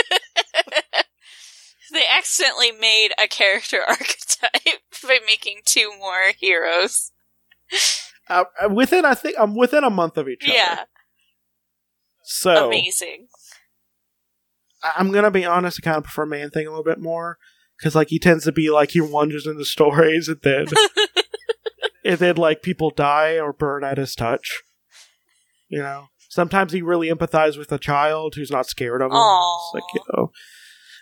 they 1.92 2.04
accidentally 2.10 2.72
made 2.72 3.10
a 3.22 3.28
character 3.28 3.80
archetype 3.88 4.82
by 5.02 5.18
making 5.26 5.60
two 5.64 5.92
more 5.98 6.32
heroes. 6.38 7.12
Uh, 8.28 8.44
within 8.70 9.04
I 9.04 9.14
think 9.14 9.36
I'm 9.38 9.54
within 9.54 9.84
a 9.84 9.90
month 9.90 10.16
of 10.16 10.28
each 10.28 10.44
other. 10.44 10.54
Yeah, 10.54 10.84
So 12.24 12.66
amazing. 12.68 13.26
I- 14.82 14.92
I'm 14.96 15.10
gonna 15.12 15.30
be 15.30 15.44
honest, 15.44 15.80
I 15.80 15.84
kind 15.84 15.96
of 15.98 16.04
prefer 16.04 16.26
Man 16.26 16.50
Thing 16.50 16.66
a 16.66 16.70
little 16.70 16.84
bit 16.84 16.98
more 17.00 17.38
because 17.78 17.94
like 17.94 18.08
he 18.08 18.18
tends 18.18 18.44
to 18.44 18.52
be 18.52 18.70
like 18.70 18.90
he 18.92 19.00
wanders 19.00 19.46
into 19.46 19.64
stories 19.64 20.28
and 20.28 20.40
then 20.42 20.66
and 22.04 22.18
then 22.18 22.36
like 22.36 22.62
people 22.62 22.90
die 22.90 23.38
or 23.38 23.52
burn 23.52 23.84
at 23.84 23.98
his 23.98 24.14
touch. 24.14 24.62
You 25.68 25.78
know, 25.80 26.08
sometimes 26.28 26.72
he 26.72 26.82
really 26.82 27.08
empathizes 27.08 27.56
with 27.58 27.72
a 27.72 27.78
child 27.78 28.34
who's 28.34 28.50
not 28.50 28.66
scared 28.66 29.02
of 29.02 29.10
him. 29.10 29.16
Like 29.74 29.84
you 29.94 30.00
know, 30.14 30.30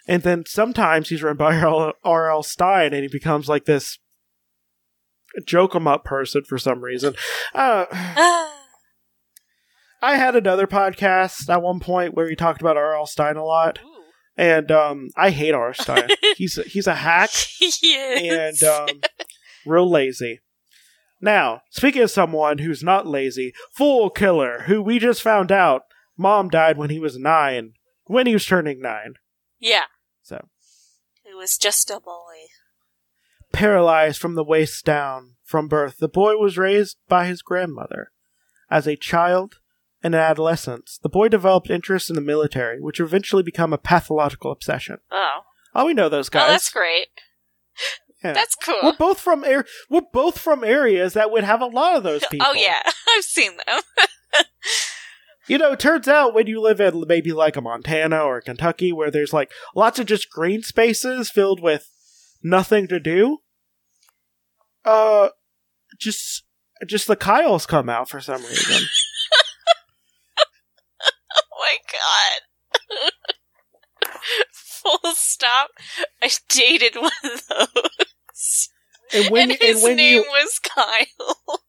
and 0.08 0.22
then 0.22 0.44
sometimes 0.46 1.08
he's 1.10 1.22
run 1.22 1.36
by. 1.36 1.56
R.L. 2.04 2.42
Stine 2.42 2.92
and 2.94 3.02
he 3.02 3.08
becomes 3.08 3.48
like 3.48 3.64
this 3.66 3.98
joke 5.46 5.74
'em 5.74 5.86
up 5.86 6.04
person 6.04 6.44
for 6.44 6.58
some 6.58 6.82
reason. 6.82 7.14
Uh, 7.54 7.86
I 10.02 10.16
had 10.16 10.34
another 10.34 10.66
podcast 10.66 11.48
at 11.48 11.62
one 11.62 11.80
point 11.80 12.14
where 12.14 12.28
he 12.28 12.34
talked 12.34 12.60
about 12.60 12.76
R.L. 12.76 13.06
Stine 13.06 13.36
a 13.36 13.44
lot. 13.44 13.78
Ooh. 13.84 13.86
And 14.36 14.70
um, 14.70 15.08
I 15.16 15.30
hate 15.30 15.52
R. 15.52 15.74
Stine. 15.74 16.08
he's 16.36 16.56
a, 16.56 16.62
he's 16.62 16.86
a 16.86 16.94
hack 16.94 17.30
and 17.92 18.62
um, 18.62 18.88
real 19.66 19.90
lazy. 19.90 20.40
Now, 21.20 21.60
speaking 21.70 22.00
of 22.00 22.10
someone 22.10 22.58
who's 22.58 22.82
not 22.82 23.06
lazy, 23.06 23.52
Fool 23.76 24.08
Killer, 24.08 24.62
who 24.66 24.80
we 24.80 24.98
just 24.98 25.20
found 25.20 25.52
out, 25.52 25.82
mom 26.16 26.48
died 26.48 26.78
when 26.78 26.88
he 26.88 26.98
was 26.98 27.18
nine, 27.18 27.74
when 28.06 28.26
he 28.26 28.32
was 28.32 28.46
turning 28.46 28.80
nine. 28.80 29.14
yeah, 29.58 29.84
So 30.22 30.48
it 31.26 31.36
was 31.36 31.58
just 31.58 31.90
a 31.90 32.00
boy. 32.00 32.29
Paralyzed 33.52 34.20
from 34.20 34.34
the 34.34 34.44
waist 34.44 34.84
down 34.84 35.34
from 35.44 35.68
birth, 35.68 35.98
the 35.98 36.08
boy 36.08 36.36
was 36.36 36.58
raised 36.58 36.96
by 37.08 37.26
his 37.26 37.42
grandmother. 37.42 38.12
As 38.70 38.86
a 38.86 38.96
child 38.96 39.58
and 40.02 40.14
in 40.14 40.20
adolescence, 40.20 40.98
the 41.02 41.08
boy 41.08 41.28
developed 41.28 41.70
interest 41.70 42.08
in 42.08 42.16
the 42.16 42.22
military, 42.22 42.80
which 42.80 43.00
eventually 43.00 43.42
became 43.42 43.72
a 43.72 43.78
pathological 43.78 44.52
obsession. 44.52 44.98
Oh, 45.10 45.40
Oh, 45.74 45.86
we 45.86 45.94
know 45.94 46.08
those 46.08 46.28
guys. 46.28 46.48
oh, 46.48 46.50
that's 46.50 46.70
great. 46.70 47.06
Yeah. 48.24 48.32
That's 48.32 48.56
cool. 48.56 48.80
We're 48.82 48.96
both 48.96 49.20
from 49.20 49.44
air. 49.44 49.64
We're 49.88 50.02
both 50.12 50.38
from 50.38 50.64
areas 50.64 51.14
that 51.14 51.30
would 51.30 51.44
have 51.44 51.60
a 51.60 51.66
lot 51.66 51.96
of 51.96 52.02
those 52.02 52.22
oh, 52.26 52.28
people. 52.28 52.46
Oh 52.50 52.54
yeah, 52.54 52.82
I've 53.16 53.24
seen 53.24 53.52
them. 53.66 53.80
You 55.46 55.58
know, 55.58 55.72
it 55.72 55.80
turns 55.80 56.06
out 56.06 56.32
when 56.32 56.46
you 56.46 56.60
live 56.60 56.80
in 56.80 57.02
maybe 57.08 57.32
like 57.32 57.56
a 57.56 57.60
Montana 57.60 58.20
or 58.20 58.40
Kentucky, 58.40 58.92
where 58.92 59.10
there's 59.10 59.32
like 59.32 59.50
lots 59.74 59.98
of 59.98 60.06
just 60.06 60.30
green 60.30 60.62
spaces 60.62 61.28
filled 61.28 61.60
with 61.60 61.88
nothing 62.42 62.88
to 62.88 63.00
do, 63.00 63.38
uh, 64.84 65.28
just 65.98 66.44
just 66.86 67.06
the 67.06 67.16
Kyles 67.16 67.66
come 67.66 67.88
out 67.88 68.08
for 68.08 68.20
some 68.20 68.42
reason. 68.42 68.82
oh 71.36 71.58
my 71.58 71.76
god. 71.92 73.10
Full 74.52 75.12
stop. 75.14 75.70
I 76.22 76.30
dated 76.48 76.96
one 76.96 77.10
of 77.24 77.42
those. 77.48 78.68
And 79.12 79.30
when 79.30 79.50
and 79.50 79.60
his 79.60 79.76
and 79.76 79.82
when 79.82 79.96
name 79.96 80.14
you 80.14 80.20
was 80.22 80.58
Kyle. 80.58 81.60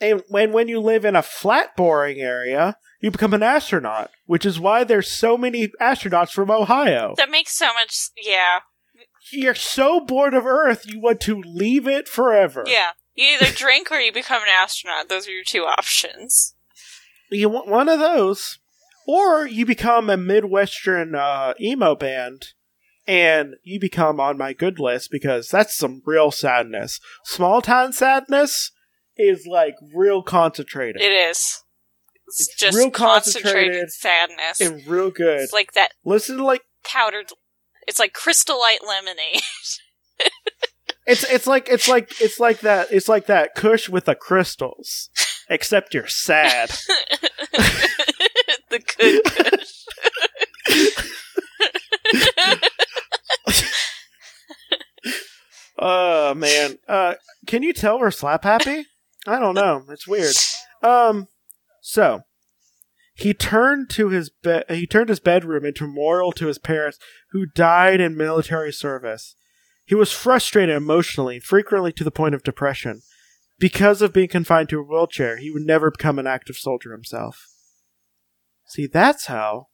and 0.00 0.22
when 0.28 0.52
when 0.52 0.68
you 0.68 0.80
live 0.80 1.04
in 1.04 1.14
a 1.14 1.22
flat 1.22 1.76
boring 1.76 2.18
area, 2.18 2.76
you 3.00 3.10
become 3.10 3.34
an 3.34 3.42
astronaut, 3.42 4.10
which 4.26 4.44
is 4.44 4.58
why 4.58 4.82
there's 4.82 5.10
so 5.10 5.36
many 5.38 5.68
astronauts 5.80 6.30
from 6.30 6.50
Ohio. 6.50 7.14
That 7.16 7.30
makes 7.30 7.56
so 7.56 7.66
much. 7.74 8.10
Yeah. 8.20 8.60
You're 9.32 9.54
so 9.54 10.00
bored 10.00 10.34
of 10.34 10.46
Earth, 10.46 10.84
you 10.86 11.00
want 11.00 11.20
to 11.22 11.40
leave 11.40 11.86
it 11.86 12.08
forever. 12.08 12.64
Yeah. 12.66 12.90
You 13.14 13.36
either 13.40 13.52
drink 13.54 13.90
or 13.90 13.98
you 13.98 14.12
become 14.12 14.42
an 14.42 14.48
astronaut. 14.48 15.08
Those 15.08 15.28
are 15.28 15.32
your 15.32 15.44
two 15.44 15.64
options. 15.64 16.54
you 17.30 17.48
want 17.48 17.68
one 17.68 17.88
of 17.88 17.98
those, 17.98 18.58
or 19.06 19.46
you 19.46 19.66
become 19.66 20.08
a 20.08 20.16
midwestern 20.16 21.14
uh, 21.14 21.54
emo 21.60 21.94
band, 21.94 22.48
and 23.06 23.56
you 23.62 23.78
become 23.80 24.20
on 24.20 24.38
my 24.38 24.52
good 24.52 24.78
list 24.78 25.10
because 25.10 25.48
that's 25.48 25.76
some 25.76 26.02
real 26.06 26.30
sadness. 26.30 27.00
Small 27.24 27.60
town 27.60 27.92
sadness 27.92 28.72
is 29.16 29.46
like 29.46 29.74
real 29.94 30.22
concentrated 30.22 31.02
It 31.02 31.12
is. 31.12 31.62
It's, 32.26 32.40
It's 32.48 32.54
just 32.56 32.78
real 32.78 32.90
concentrated, 32.90 33.90
concentrated 33.90 33.90
sadness. 33.92 34.60
and 34.60 34.86
real 34.86 35.10
good. 35.10 35.40
It's 35.40 35.52
like 35.52 35.72
that 35.72 35.90
Listen 36.04 36.36
to 36.38 36.44
like 36.44 36.62
powdered. 36.84 37.26
It's 37.90 37.98
like 37.98 38.12
crystal 38.12 38.56
light 38.60 38.78
lemonade. 38.86 39.42
it's 41.08 41.24
it's 41.24 41.48
like 41.48 41.68
it's 41.68 41.88
like 41.88 42.20
it's 42.20 42.38
like 42.38 42.60
that 42.60 42.92
it's 42.92 43.08
like 43.08 43.26
that 43.26 43.56
Kush 43.56 43.88
with 43.88 44.04
the 44.04 44.14
crystals, 44.14 45.10
except 45.48 45.92
you're 45.92 46.06
sad. 46.06 46.70
the 48.70 48.78
good 48.96 49.24
kush. 49.24 49.86
Oh 55.82 56.34
man, 56.34 56.76
uh, 56.86 57.14
can 57.46 57.62
you 57.62 57.72
tell 57.72 57.98
we're 57.98 58.10
slap 58.10 58.44
happy? 58.44 58.84
I 59.26 59.38
don't 59.40 59.54
know. 59.54 59.82
It's 59.88 60.06
weird. 60.06 60.34
Um, 60.82 61.26
so 61.80 62.20
he 63.20 63.34
turned 63.34 63.90
to 63.90 64.08
his 64.08 64.30
bed. 64.30 64.64
He 64.70 64.86
turned 64.86 65.10
his 65.10 65.20
bedroom 65.20 65.64
into 65.64 65.84
a 65.84 65.88
memorial 65.88 66.32
to 66.32 66.46
his 66.46 66.58
parents 66.58 66.98
who 67.32 67.44
died 67.44 68.00
in 68.00 68.16
military 68.16 68.72
service. 68.72 69.36
He 69.84 69.94
was 69.94 70.10
frustrated 70.12 70.74
emotionally, 70.74 71.38
frequently 71.38 71.92
to 71.92 72.04
the 72.04 72.10
point 72.10 72.34
of 72.34 72.42
depression. 72.42 73.02
Because 73.58 74.00
of 74.00 74.14
being 74.14 74.28
confined 74.28 74.70
to 74.70 74.80
a 74.80 74.82
wheelchair, 74.82 75.36
he 75.36 75.50
would 75.50 75.66
never 75.66 75.90
become 75.90 76.18
an 76.18 76.26
active 76.26 76.56
soldier 76.56 76.92
himself. 76.92 77.46
See, 78.68 78.86
that's 78.86 79.26
how 79.26 79.66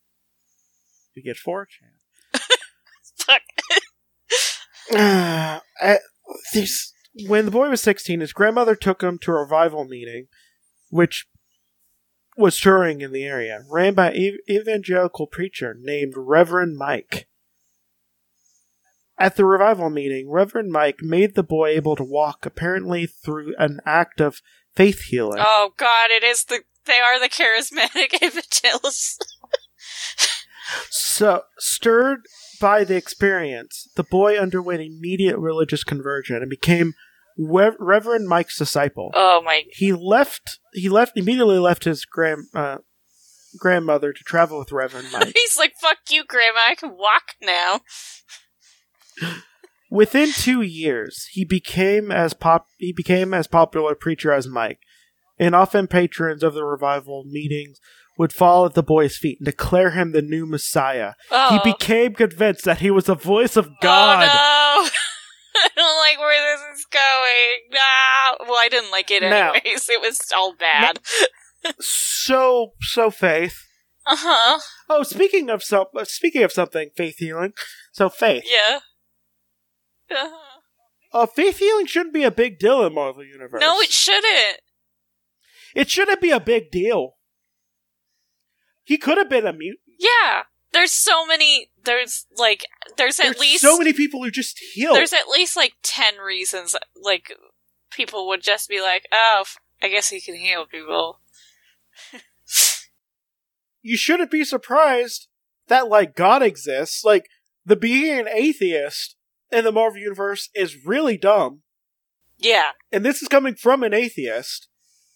you 1.15 1.23
get 1.23 1.37
4chan. 1.37 2.01
Fuck. 3.19 3.43
Uh, 5.83 5.97
when 7.27 7.45
the 7.45 7.51
boy 7.51 7.69
was 7.69 7.83
16, 7.83 8.21
his 8.21 8.33
grandmother 8.33 8.75
took 8.75 9.03
him 9.03 9.19
to 9.19 9.31
a 9.33 9.41
revival 9.41 9.85
meeting, 9.85 10.27
which 10.91 11.27
was 12.37 12.61
touring 12.61 13.01
in 13.01 13.13
the 13.13 13.25
area, 13.25 13.65
ran 13.71 13.95
by 13.95 14.13
an 14.13 14.39
evangelical 14.49 15.27
preacher 15.27 15.75
named 15.79 16.15
Reverend 16.17 16.77
Mike. 16.77 17.29
At 19.19 19.37
the 19.37 19.47
revival 19.47 19.89
meeting, 19.89 20.31
Reverend 20.31 20.71
Mike 20.71 20.99
made 21.01 21.35
the 21.35 21.43
boy 21.43 21.71
able 21.71 21.97
to 21.97 22.05
walk, 22.05 22.45
apparently 22.45 23.07
through 23.07 23.55
an 23.59 23.81
act 23.87 24.21
of 24.21 24.43
faith 24.75 25.05
healing. 25.05 25.39
Oh 25.41 25.73
god, 25.79 26.11
it 26.11 26.23
is 26.23 26.45
the. 26.45 26.61
They 26.85 27.01
are 27.01 27.19
the 27.19 27.29
charismatic 27.29 28.11
evangelists. 28.23 29.19
So, 30.91 31.43
stirred 31.59 32.21
by 32.61 32.85
the 32.85 32.97
experience, 32.97 33.89
the 33.97 34.05
boy 34.05 34.37
underwent 34.37 34.83
immediate 34.83 35.39
religious 35.39 35.85
conversion 35.85 36.37
and 36.37 36.51
became 36.51 36.95
Re- 37.39 37.77
Reverend 37.79 38.29
Mike's 38.29 38.59
disciple. 38.59 39.11
Oh 39.15 39.43
my. 39.45 39.65
he 39.73 39.93
left 39.93 40.59
he 40.73 40.89
left 40.89 41.13
immediately 41.17 41.59
left 41.59 41.85
his 41.85 42.05
grand 42.05 42.45
uh, 42.55 42.79
grandmother 43.59 44.13
to 44.13 44.25
travel 44.25 44.59
with 44.59 44.73
Reverend 44.73 45.09
Mike. 45.13 45.33
He's 45.35 45.57
like, 45.57 45.73
fuck 45.81 45.99
you, 46.11 46.25
Grandma. 46.25 46.61
I 46.69 46.75
can 46.75 46.97
walk 46.97 47.35
now. 47.43 47.81
Within 49.91 50.33
two 50.33 50.63
years, 50.63 51.29
he 51.31 51.45
became 51.45 52.11
as 52.11 52.35
pop 52.35 52.67
he 52.79 52.93
became 52.93 53.33
as 53.33 53.47
popular 53.47 53.93
a 53.93 53.97
preacher 53.97 54.33
as 54.33 54.49
Mike, 54.49 54.81
and 55.39 55.55
often 55.55 55.87
patrons 55.87 56.43
of 56.43 56.55
the 56.55 56.65
revival 56.65 57.25
meetings 57.27 57.79
would 58.19 58.33
fall 58.33 58.65
at 58.65 58.75
the 58.75 58.83
boy's 58.83 59.17
feet 59.17 59.39
and 59.41 59.47
declare 59.47 59.91
him 59.91 60.13
the 60.13 60.23
new 60.23 60.47
Messiah. 60.47 61.13
Oh. 61.31 61.51
He 61.63 61.73
became 61.73 62.15
convinced 62.15 62.65
that 62.65 62.81
he 62.81 62.91
was 62.91 63.05
the 63.05 63.15
voice 63.15 63.57
of 63.57 63.69
God. 63.81 64.29
Oh, 64.31 64.83
no. 64.85 64.91
I 65.77 65.77
don't 65.77 65.99
like 65.99 66.19
where 66.19 66.57
this 66.57 66.79
is 66.79 66.87
going. 66.87 67.79
Ah. 67.79 68.37
Well, 68.41 68.59
I 68.59 68.69
didn't 68.71 68.91
like 68.91 69.11
it 69.11 69.23
Now- 69.23 69.53
anyways. 69.53 69.89
it 69.91 70.01
was 70.01 70.21
all 70.35 70.55
bad. 70.55 71.01
So, 71.81 72.75
so 72.81 73.11
faith. 73.11 73.57
Uh 74.07 74.15
huh. 74.17 74.61
Oh, 74.89 75.03
speaking 75.03 75.51
of 75.51 75.65
some, 75.65 75.87
uh, 75.97 76.05
speaking 76.05 76.45
of 76.45 76.53
something, 76.53 76.91
faith 76.97 77.17
healing. 77.19 77.55
So 77.91 78.09
faith. 78.09 78.45
Yeah. 78.47 78.79
Uh-huh. 80.13 80.37
Uh, 81.13 81.27
faith 81.27 81.59
healing 81.59 81.87
shouldn't 81.87 82.15
be 82.15 82.23
a 82.23 82.31
big 82.31 82.61
deal 82.61 82.85
in 82.87 82.95
Marvel 82.95 83.25
Universe. 83.25 83.61
No, 83.61 83.81
it 83.81 83.91
shouldn't. 83.91 84.59
It 85.75 85.91
shouldn't 85.91 86.21
be 86.21 86.31
a 86.31 86.39
big 86.39 86.71
deal. 86.71 87.17
He 88.85 88.97
could 88.97 89.19
have 89.19 89.29
been 89.31 89.47
a 89.47 89.53
mutant. 89.53 89.81
Yeah. 89.99 90.43
There's 90.73 90.93
so 90.93 91.27
many. 91.27 91.71
There's 91.87 92.27
like. 92.37 92.67
There's 92.99 93.19
at 93.19 93.25
There's 93.25 93.41
least. 93.41 93.63
so 93.63 93.79
many 93.79 93.93
people 93.95 94.23
who 94.23 94.31
just 94.31 94.59
heal. 94.75 94.93
There's 94.95 95.13
at 95.15 95.29
least 95.29 95.57
like 95.57 95.75
10 95.83 96.19
reasons. 96.19 96.77
Like, 97.01 97.33
people 97.91 98.27
would 98.29 98.43
just 98.43 98.69
be 98.69 98.81
like, 98.83 99.07
oh, 99.13 99.45
I 99.83 99.89
guess 99.89 100.09
he 100.11 100.21
can 100.21 100.35
heal 100.35 100.67
people. 100.67 101.21
you 103.83 103.97
shouldn't 103.97 104.31
be 104.31 104.45
surprised 104.45 105.29
that 105.69 105.89
like 105.89 106.15
God 106.17 106.43
exists. 106.43 107.05
Like 107.05 107.29
the 107.65 107.77
being 107.77 108.19
an 108.19 108.29
atheist 108.29 109.17
in 109.51 109.65
the 109.65 109.73
Marvel 109.73 110.01
universe 110.01 110.49
is 110.55 110.85
really 110.85 111.17
dumb, 111.17 111.63
Yeah. 112.39 112.71
and 112.93 113.05
this 113.05 113.23
is 113.23 113.29
coming 113.29 113.55
from 113.55 113.83
an 113.83 113.95
atheist 113.95 114.69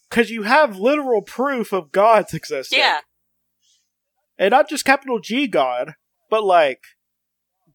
because 0.09 0.29
you 0.29 0.43
have 0.43 0.77
literal 0.77 1.21
proof 1.21 1.73
of 1.73 1.91
God's 1.91 2.33
existence. 2.33 2.77
Yeah. 2.77 2.99
and 4.37 4.51
not 4.51 4.69
just 4.69 4.85
capital 4.85 5.19
G 5.19 5.47
God, 5.47 5.95
but 6.31 6.43
like 6.43 6.81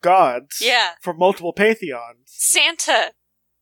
gods. 0.01 0.61
Yeah. 0.61 0.91
from 1.01 1.19
multiple 1.19 1.53
pantheons. 1.53 2.25
Santa 2.27 3.13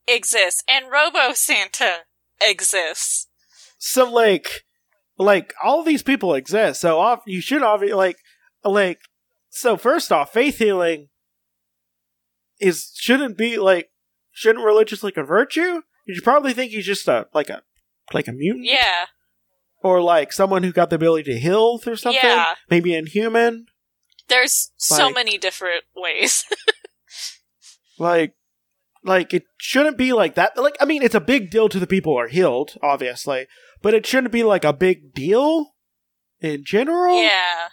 exists, 0.09 0.63
and 0.67 0.87
Robo 0.91 1.35
Santa 1.35 1.99
exists. 2.41 3.27
So 3.79 4.11
like, 4.11 4.65
like 5.19 5.53
all 5.63 5.83
these 5.83 6.03
people 6.03 6.35
exist. 6.35 6.81
So 6.81 6.99
off, 6.99 7.21
you 7.27 7.43
should 7.43 7.63
obviously 7.63 7.95
like, 7.97 8.17
like. 8.65 9.01
So 9.51 9.77
first 9.77 10.11
off, 10.11 10.33
faith 10.33 10.59
healing 10.59 11.09
is 12.61 12.93
shouldn't 12.97 13.37
be 13.37 13.59
like 13.59 13.91
shouldn't 14.33 14.65
religiously 14.65 15.13
convert 15.13 15.55
you. 15.57 15.85
You 16.07 16.15
should 16.15 16.25
probably 16.25 16.53
think 16.53 16.73
he's 16.73 16.87
just 16.87 17.07
a 17.09 17.29
like 17.33 17.49
a 17.51 17.63
like 18.13 18.27
a 18.29 18.33
mutant, 18.33 18.67
Yeah. 18.67 19.07
or 19.83 20.03
like 20.03 20.33
someone 20.33 20.63
who 20.65 20.73
got 20.73 20.91
the 20.91 20.97
ability 20.97 21.33
to 21.33 21.39
heal 21.39 21.79
through 21.79 21.97
something. 21.97 22.21
Yeah. 22.23 22.55
Maybe 22.69 22.95
inhuman. 22.95 23.67
There's 24.29 24.73
so 24.77 25.07
Like- 25.07 25.15
many 25.15 25.39
different 25.39 25.85
ways. 25.97 26.45
Like, 27.97 28.35
like 29.05 29.33
it 29.33 29.45
shouldn't 29.57 29.97
be 29.97 30.13
like 30.13 30.35
that. 30.35 30.57
Like, 30.57 30.77
I 30.81 30.85
mean, 30.85 31.01
it's 31.05 31.15
a 31.15 31.21
big 31.21 31.49
deal 31.51 31.69
to 31.69 31.79
the 31.79 31.87
people 31.87 32.15
who 32.15 32.19
are 32.19 32.27
healed, 32.27 32.77
obviously, 32.83 33.47
but 33.83 33.95
it 33.95 34.05
shouldn't 34.05 34.33
be 34.33 34.43
like 34.43 34.65
a 34.65 34.73
big 34.73 35.15
deal 35.15 35.75
in 36.41 36.65
general. 36.65 37.23
yeah. 37.23 37.69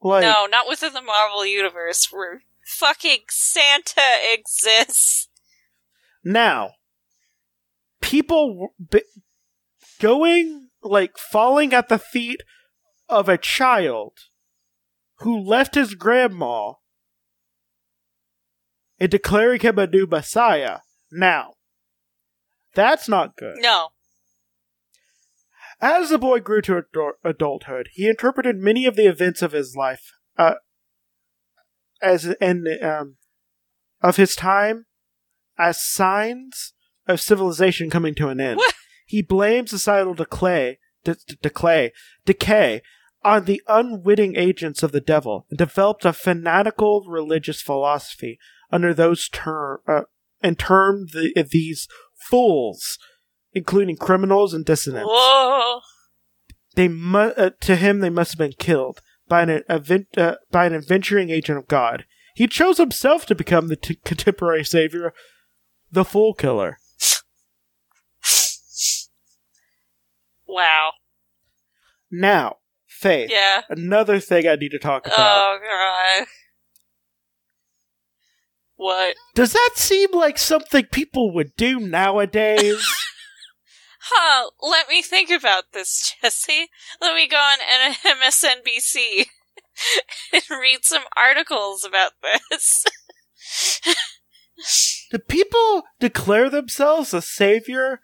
Like, 0.00 0.22
no, 0.22 0.46
not 0.46 0.66
within 0.68 0.94
the 0.94 1.02
Marvel 1.02 1.44
Universe 1.44 2.08
where 2.10 2.42
fucking 2.64 3.24
Santa 3.28 4.00
exists. 4.32 5.28
Now, 6.24 6.70
people 8.00 8.68
b- 8.90 9.02
going, 10.00 10.68
like, 10.82 11.18
falling 11.18 11.72
at 11.74 11.88
the 11.88 11.98
feet 11.98 12.42
of 13.08 13.28
a 13.28 13.38
child 13.38 14.12
who 15.20 15.38
left 15.38 15.74
his 15.74 15.94
grandma 15.94 16.74
and 18.98 19.10
declaring 19.10 19.60
him 19.60 19.78
a 19.78 19.86
new 19.86 20.06
messiah. 20.06 20.78
Now, 21.10 21.54
that's 22.74 23.08
not 23.08 23.36
good. 23.36 23.56
No. 23.58 23.88
As 25.80 26.08
the 26.08 26.18
boy 26.18 26.40
grew 26.40 26.62
to 26.62 26.78
ador- 26.78 27.18
adulthood, 27.22 27.90
he 27.92 28.08
interpreted 28.08 28.56
many 28.56 28.86
of 28.86 28.96
the 28.96 29.06
events 29.06 29.42
of 29.42 29.52
his 29.52 29.76
life, 29.76 30.12
uh, 30.38 30.54
as 32.00 32.24
and 32.40 32.66
um, 32.82 33.16
of 34.02 34.16
his 34.16 34.34
time, 34.34 34.86
as 35.58 35.82
signs 35.82 36.72
of 37.06 37.20
civilization 37.20 37.90
coming 37.90 38.14
to 38.14 38.28
an 38.28 38.40
end. 38.40 38.56
What? 38.56 38.74
He 39.06 39.22
blamed 39.22 39.68
societal 39.68 40.14
decay, 40.14 40.78
de- 41.04 41.16
de- 41.26 41.36
decay, 41.36 41.92
decay 42.24 42.82
on 43.22 43.44
the 43.44 43.62
unwitting 43.68 44.36
agents 44.36 44.82
of 44.82 44.92
the 44.92 45.00
devil, 45.00 45.46
and 45.50 45.58
developed 45.58 46.04
a 46.04 46.12
fanatical 46.12 47.04
religious 47.08 47.60
philosophy 47.60 48.38
under 48.70 48.94
those 48.94 49.28
term 49.28 49.78
uh, 49.88 50.02
and 50.42 50.58
termed 50.58 51.10
the, 51.10 51.46
these 51.50 51.88
fools, 52.14 52.98
including 53.52 53.96
criminals 53.96 54.52
and 54.54 54.64
dissidents 54.64 55.08
Whoa. 55.08 55.80
they 56.74 56.88
mu- 56.88 57.18
uh, 57.18 57.50
to 57.60 57.76
him 57.76 58.00
they 58.00 58.10
must 58.10 58.32
have 58.32 58.38
been 58.38 58.54
killed 58.58 59.00
by 59.28 59.42
an 59.42 59.62
event 59.68 60.06
uh, 60.16 60.36
by 60.50 60.66
an 60.66 60.74
adventuring 60.74 61.30
agent 61.30 61.58
of 61.58 61.68
God. 61.68 62.04
He 62.34 62.46
chose 62.46 62.76
himself 62.76 63.24
to 63.26 63.34
become 63.34 63.68
the 63.68 63.76
t- 63.76 63.98
contemporary 64.04 64.64
savior, 64.64 65.14
the 65.90 66.04
Fool 66.04 66.34
Killer. 66.34 66.78
Wow. 70.46 70.92
Now, 72.10 72.56
Faith. 73.00 73.30
Yeah. 73.30 73.62
Another 73.68 74.20
thing 74.20 74.46
I 74.46 74.54
need 74.54 74.70
to 74.70 74.78
talk 74.78 75.06
about. 75.06 75.18
Oh 75.18 75.58
god. 75.62 76.26
What? 78.76 79.16
Does 79.34 79.52
that 79.52 79.70
seem 79.76 80.10
like 80.12 80.38
something 80.38 80.86
people 80.86 81.32
would 81.34 81.54
do 81.56 81.80
nowadays? 81.80 82.86
Huh, 84.08 84.50
let 84.62 84.88
me 84.88 85.02
think 85.02 85.30
about 85.30 85.72
this, 85.72 86.14
Jesse. 86.22 86.68
Let 87.00 87.16
me 87.16 87.26
go 87.26 87.38
on 87.38 87.58
MSNBC 88.22 89.26
and 90.32 90.42
read 90.48 90.84
some 90.84 91.02
articles 91.16 91.84
about 91.84 92.12
this. 92.22 92.84
do 95.10 95.18
people 95.18 95.82
declare 95.98 96.48
themselves 96.48 97.12
a 97.12 97.20
savior 97.20 97.98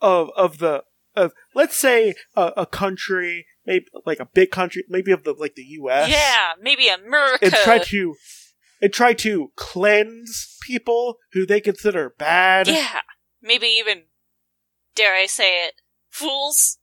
of 0.00 0.30
of 0.36 0.58
the 0.58 0.82
of 1.14 1.32
let's 1.54 1.78
say 1.78 2.14
a, 2.34 2.52
a 2.56 2.66
country, 2.66 3.46
maybe 3.66 3.86
like 4.04 4.20
a 4.20 4.26
big 4.26 4.50
country, 4.50 4.84
maybe 4.88 5.12
of 5.12 5.24
the 5.24 5.32
like 5.32 5.54
the 5.54 5.62
U.S. 5.62 6.10
yeah, 6.10 6.52
maybe 6.60 6.88
America. 6.88 7.46
and 7.46 7.54
try 7.54 7.78
to 7.78 8.14
and 8.80 8.92
try 8.92 9.14
to 9.14 9.52
cleanse 9.56 10.58
people 10.62 11.16
who 11.32 11.46
they 11.46 11.60
consider 11.60 12.14
bad. 12.18 12.68
yeah, 12.68 13.00
maybe 13.42 13.66
even, 13.66 14.02
dare 14.94 15.14
I 15.14 15.26
say 15.26 15.66
it, 15.66 15.74
fools? 16.10 16.78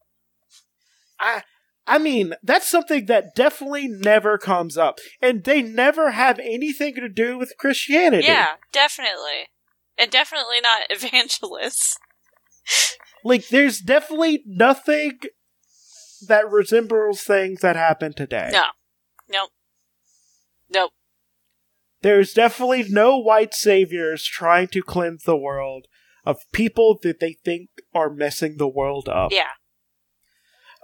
I 1.20 1.44
I 1.86 1.98
mean, 1.98 2.34
that's 2.42 2.68
something 2.68 3.08
that 3.08 3.36
definitely 3.36 3.88
never 3.88 4.38
comes 4.38 4.78
up. 4.78 5.00
And 5.22 5.44
they 5.44 5.62
never 5.62 6.12
have 6.12 6.40
anything 6.40 6.96
to 6.96 7.10
do 7.10 7.38
with 7.38 7.54
Christianity. 7.58 8.26
Yeah, 8.26 8.54
definitely. 8.72 9.50
And 9.98 10.10
definitely 10.10 10.62
not 10.62 10.84
evangelists. 10.90 11.98
Like 13.24 13.50
there's 13.50 13.80
definitely 13.80 14.44
nothing 14.46 15.20
that 16.28 16.50
resembles 16.50 17.22
things 17.22 17.62
that 17.62 17.76
happen 17.76 18.14
today. 18.14 18.50
No. 18.52 18.66
Nope. 19.30 19.50
Nope. 20.70 20.92
There's 22.02 22.34
definitely 22.34 22.86
no 22.90 23.18
white 23.18 23.54
saviors 23.54 24.26
trying 24.26 24.68
to 24.70 24.82
cleanse 24.82 25.24
the 25.24 25.38
world 25.38 25.88
of 26.26 26.40
people 26.52 27.00
that 27.04 27.20
they 27.20 27.38
think 27.46 27.70
are 27.94 28.10
messing 28.10 28.58
the 28.58 28.68
world 28.68 29.08
up. 29.08 29.32
Yeah. 29.32 29.52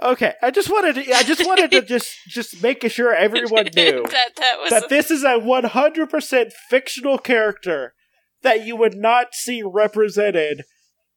Okay, 0.02 0.34
I 0.41 0.49
just 0.49 0.69
wanted 0.69 0.95
to 0.95 1.13
I 1.13 1.23
just 1.23 1.45
wanted 1.45 1.71
to 1.71 1.82
just 1.86 2.15
just 2.28 2.63
make 2.63 2.89
sure 2.89 3.13
everyone 3.13 3.65
knew 3.75 4.04
that 4.04 4.36
that 4.38 4.60
was 4.62 4.69
that 4.69 4.88
this 4.88 5.12
is 5.12 5.23
a 5.23 5.39
100% 5.39 6.52
fictional 6.69 7.17
character 7.17 7.93
that 8.41 8.65
you 8.65 8.78
would 8.78 8.95
not 8.95 9.34
see 9.34 9.62
represented 9.62 10.63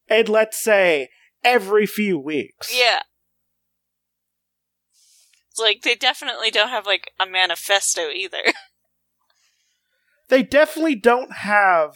in 0.09 0.27
let's 0.27 0.61
say 0.61 1.09
every 1.45 1.87
few 1.87 2.19
weeks. 2.19 2.77
Yeah. 2.77 3.01
Like 5.59 5.83
they 5.83 5.95
definitely 5.95 6.51
don't 6.51 6.69
have 6.71 6.87
like 6.87 7.11
a 7.21 7.27
manifesto 7.27 8.09
either. 8.09 8.43
They 10.29 10.43
definitely 10.43 10.95
don't 10.95 11.31
have 11.31 11.91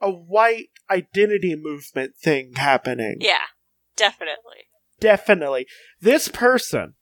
a 0.00 0.10
white 0.10 0.68
identity 0.90 1.54
movement 1.54 2.12
thing 2.16 2.52
happening. 2.56 3.18
yeah, 3.20 3.48
definitely. 3.94 4.68
Definitely. 5.00 5.66
This 6.00 6.28
person 6.28 6.94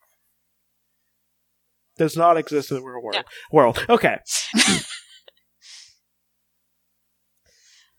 does 1.99 2.17
not 2.17 2.37
exist 2.37 2.73
in 2.73 2.79
the 2.79 2.83
real 2.83 3.01
world. 3.01 3.15
No. 3.15 3.23
World. 3.53 3.87
Okay. 3.89 4.19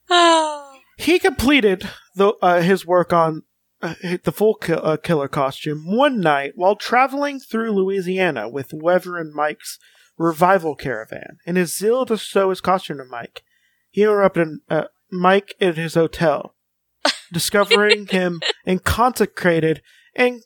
Oh. 0.09 0.65
He 0.97 1.17
completed 1.19 1.87
the, 2.15 2.33
uh, 2.41 2.59
his 2.59 2.85
work 2.85 3.13
on 3.13 3.43
uh, 3.81 3.95
the 4.23 4.31
full 4.31 4.57
uh, 4.67 4.97
killer 4.97 5.27
costume 5.27 5.83
one 5.85 6.19
night 6.19 6.53
while 6.55 6.75
traveling 6.75 7.39
through 7.39 7.71
Louisiana 7.71 8.49
with 8.49 8.73
Reverend 8.73 9.33
Mike's 9.33 9.79
revival 10.17 10.75
caravan. 10.75 11.37
In 11.45 11.55
his 11.55 11.75
zeal 11.75 12.05
to 12.05 12.17
sew 12.17 12.49
his 12.49 12.61
costume 12.61 12.97
to 12.97 13.05
Mike, 13.05 13.43
he 13.89 14.03
interrupted 14.03 14.59
uh, 14.69 14.85
Mike 15.11 15.55
at 15.61 15.77
his 15.77 15.95
hotel, 15.95 16.55
discovering 17.33 18.07
him 18.07 18.41
inconsequated 18.67 19.81
and 20.13 20.43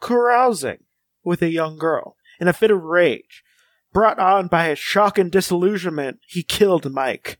carousing 0.00 0.84
with 1.22 1.42
a 1.42 1.50
young 1.50 1.76
girl. 1.76 2.16
In 2.40 2.48
a 2.48 2.54
fit 2.54 2.70
of 2.70 2.82
rage, 2.82 3.44
brought 3.92 4.18
on 4.18 4.48
by 4.48 4.68
his 4.68 4.78
shock 4.78 5.18
and 5.18 5.30
disillusionment, 5.30 6.20
he 6.26 6.42
killed 6.42 6.90
Mike. 6.90 7.38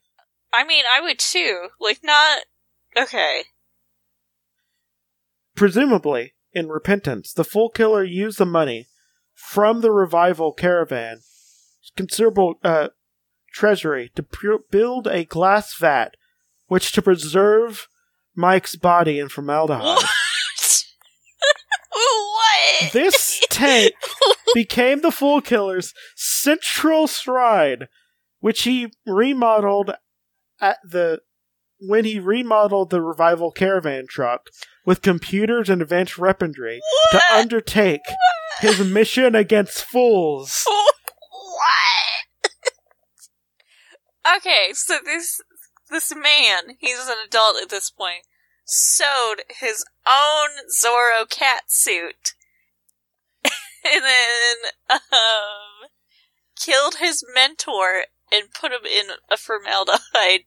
I 0.53 0.64
mean, 0.64 0.85
I 0.94 1.00
would 1.00 1.18
too. 1.18 1.68
Like, 1.81 2.00
not. 2.03 2.40
Okay. 2.96 3.44
Presumably, 5.60 6.32
in 6.54 6.70
repentance, 6.70 7.34
the 7.34 7.44
Fool 7.44 7.68
Killer 7.68 8.02
used 8.02 8.38
the 8.38 8.46
money 8.46 8.88
from 9.34 9.82
the 9.82 9.90
revival 9.90 10.54
caravan, 10.54 11.20
considerable 11.98 12.54
uh, 12.64 12.88
treasury, 13.52 14.10
to 14.14 14.22
pu- 14.22 14.64
build 14.70 15.06
a 15.06 15.26
glass 15.26 15.74
vat, 15.74 16.16
which 16.68 16.92
to 16.92 17.02
preserve 17.02 17.88
Mike's 18.34 18.74
body 18.74 19.18
in 19.18 19.28
formaldehyde. 19.28 19.84
What? 19.84 20.06
what? 21.92 22.92
This 22.94 23.42
tank 23.50 23.92
became 24.54 25.02
the 25.02 25.12
Fool 25.12 25.42
Killer's 25.42 25.92
central 26.16 27.06
shrine, 27.06 27.86
which 28.38 28.62
he 28.62 28.94
remodeled 29.06 29.90
at 30.58 30.78
the 30.82 31.20
when 31.80 32.06
he 32.06 32.18
remodeled 32.18 32.88
the 32.88 33.02
revival 33.02 33.52
caravan 33.52 34.06
truck 34.08 34.48
with 34.84 35.02
computers 35.02 35.68
and 35.68 35.82
advanced 35.82 36.18
weaponry 36.18 36.80
to 37.12 37.16
What? 37.18 37.32
undertake 37.32 38.00
his 38.60 38.80
mission 38.80 39.34
against 39.34 39.84
fools. 39.84 40.64
what? 41.30 42.50
okay, 44.36 44.72
so 44.72 44.98
this 45.04 45.40
this 45.90 46.14
man, 46.14 46.76
he's 46.78 46.98
an 47.08 47.16
adult 47.26 47.56
at 47.60 47.68
this 47.68 47.90
point, 47.90 48.24
sewed 48.64 49.42
his 49.48 49.84
own 50.06 50.48
Zorro 50.80 51.28
cat 51.28 51.64
suit, 51.68 52.34
and 53.44 54.04
then 54.04 54.70
um 54.90 55.88
killed 56.56 56.96
his 56.96 57.24
mentor 57.34 58.04
and 58.32 58.52
put 58.52 58.70
him 58.72 58.84
in 58.84 59.06
a 59.30 59.36
formaldehyde 59.36 60.44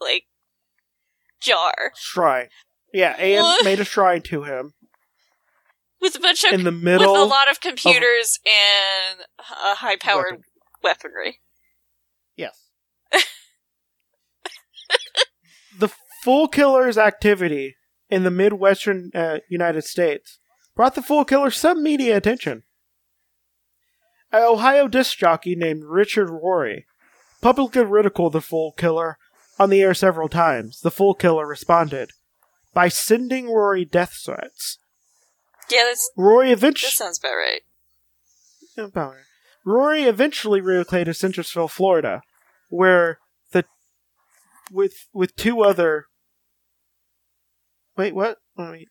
like 0.00 0.24
jar 1.40 1.92
Shrine. 1.96 2.48
Yeah, 2.92 3.12
and 3.18 3.42
What? 3.42 3.64
made 3.64 3.80
a 3.80 3.84
shrine 3.84 4.22
to 4.22 4.44
him 4.44 4.72
with 6.00 6.16
a 6.16 6.20
bunch 6.20 6.44
of 6.44 6.52
in 6.52 6.64
the 6.64 6.72
middle 6.72 7.12
with 7.12 7.20
a 7.22 7.24
lot 7.24 7.50
of 7.50 7.60
computers 7.60 8.38
and 8.46 9.20
uh, 9.38 9.74
high 9.76 9.96
powered 9.96 10.32
Weapon. 10.32 10.44
weaponry. 10.82 11.40
Yes. 12.36 12.58
the 15.78 15.90
Fool 16.24 16.48
Killer's 16.48 16.98
activity 16.98 17.76
in 18.08 18.22
the 18.24 18.30
Midwestern 18.30 19.10
uh, 19.14 19.38
United 19.48 19.84
States 19.84 20.38
brought 20.74 20.94
the 20.94 21.02
Fool 21.02 21.24
Killer 21.24 21.50
some 21.50 21.82
media 21.82 22.16
attention. 22.16 22.62
An 24.32 24.42
Ohio 24.42 24.88
disc 24.88 25.16
jockey 25.18 25.54
named 25.56 25.84
Richard 25.84 26.28
Rory 26.30 26.86
publicly 27.40 27.82
ridiculed 27.82 28.32
the 28.34 28.40
Fool 28.40 28.72
Killer 28.72 29.16
on 29.58 29.70
the 29.70 29.80
air 29.82 29.94
several 29.94 30.28
times. 30.28 30.80
The 30.80 30.90
Fool 30.90 31.14
Killer 31.14 31.46
responded 31.46 32.10
by 32.78 32.88
sending 32.88 33.50
Rory 33.50 33.84
death 33.84 34.20
threats. 34.24 34.78
Yeah, 35.68 35.82
this 35.82 36.12
Rory 36.16 36.52
eventually 36.52 36.92
sounds 36.92 37.18
about 37.18 37.32
right. 37.34 37.62
about 38.76 39.14
it. 39.16 39.22
Rory 39.64 40.04
eventually 40.04 40.60
relocated 40.60 41.16
to 41.16 41.26
Citrusville, 41.26 41.68
Florida, 41.68 42.22
where 42.68 43.18
the 43.50 43.64
with 44.70 45.08
with 45.12 45.34
two 45.34 45.60
other 45.62 46.06
wait 47.96 48.14
what 48.14 48.36
wait 48.56 48.86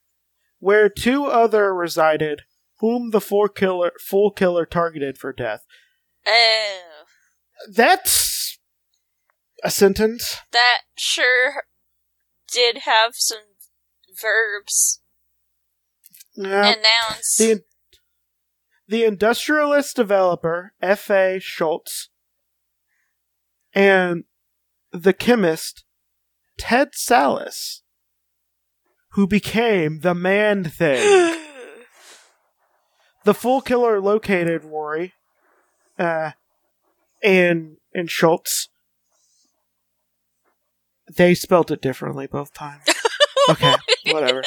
where 0.59 0.89
two 0.89 1.27
other 1.27 1.73
resided, 1.73 2.41
whom 2.79 3.11
the 3.11 3.21
four 3.21 3.47
killer 3.47 3.93
fool 4.01 4.31
killer 4.31 4.65
targeted 4.65 5.17
for 5.17 5.31
death. 5.31 5.63
Oh, 6.27 7.05
That's 7.73 8.59
a 9.63 9.71
sentence. 9.71 10.35
that 10.51 10.79
sure 10.97 11.63
did 12.51 12.79
have 12.79 13.13
some 13.15 13.39
verbs 14.21 15.01
Yeah. 16.35 16.73
and 16.73 16.81
nouns. 16.81 17.35
The 17.37 17.63
the 18.89 19.03
industrialist 19.03 19.95
developer 19.97 20.71
F.A. 20.81 21.39
Schultz 21.41 22.07
and 23.73 24.23
the 24.93 25.11
chemist 25.13 25.83
Ted 26.57 26.93
Sallis, 26.93 27.81
who 29.11 29.27
became 29.27 29.99
the 29.99 30.15
man 30.15 30.63
thing. 30.63 31.01
the 33.25 33.33
fool 33.33 33.59
killer 33.61 33.99
located 33.99 34.63
Rory 34.63 35.13
uh, 35.99 36.31
and 37.21 37.77
and 37.93 38.09
Schultz. 38.09 38.69
They 41.13 41.35
spelt 41.35 41.71
it 41.71 41.81
differently 41.81 42.27
both 42.27 42.53
times. 42.53 42.83
Okay, 43.49 43.75
whatever. 44.11 44.41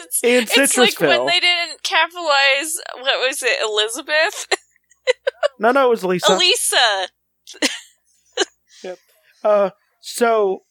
it's, 0.00 0.22
In 0.22 0.44
it's 0.44 0.76
like 0.76 1.00
when 1.00 1.26
they 1.26 1.40
didn't 1.40 1.82
capitalize. 1.82 2.76
What 2.94 3.28
was 3.28 3.42
it, 3.42 3.62
Elizabeth? 3.62 4.46
No, 5.58 5.72
no, 5.72 5.86
it 5.86 5.90
was 5.90 6.04
Lisa. 6.04 6.32
Elisa. 6.32 7.08
Uh, 9.42 9.70
so 10.00 10.62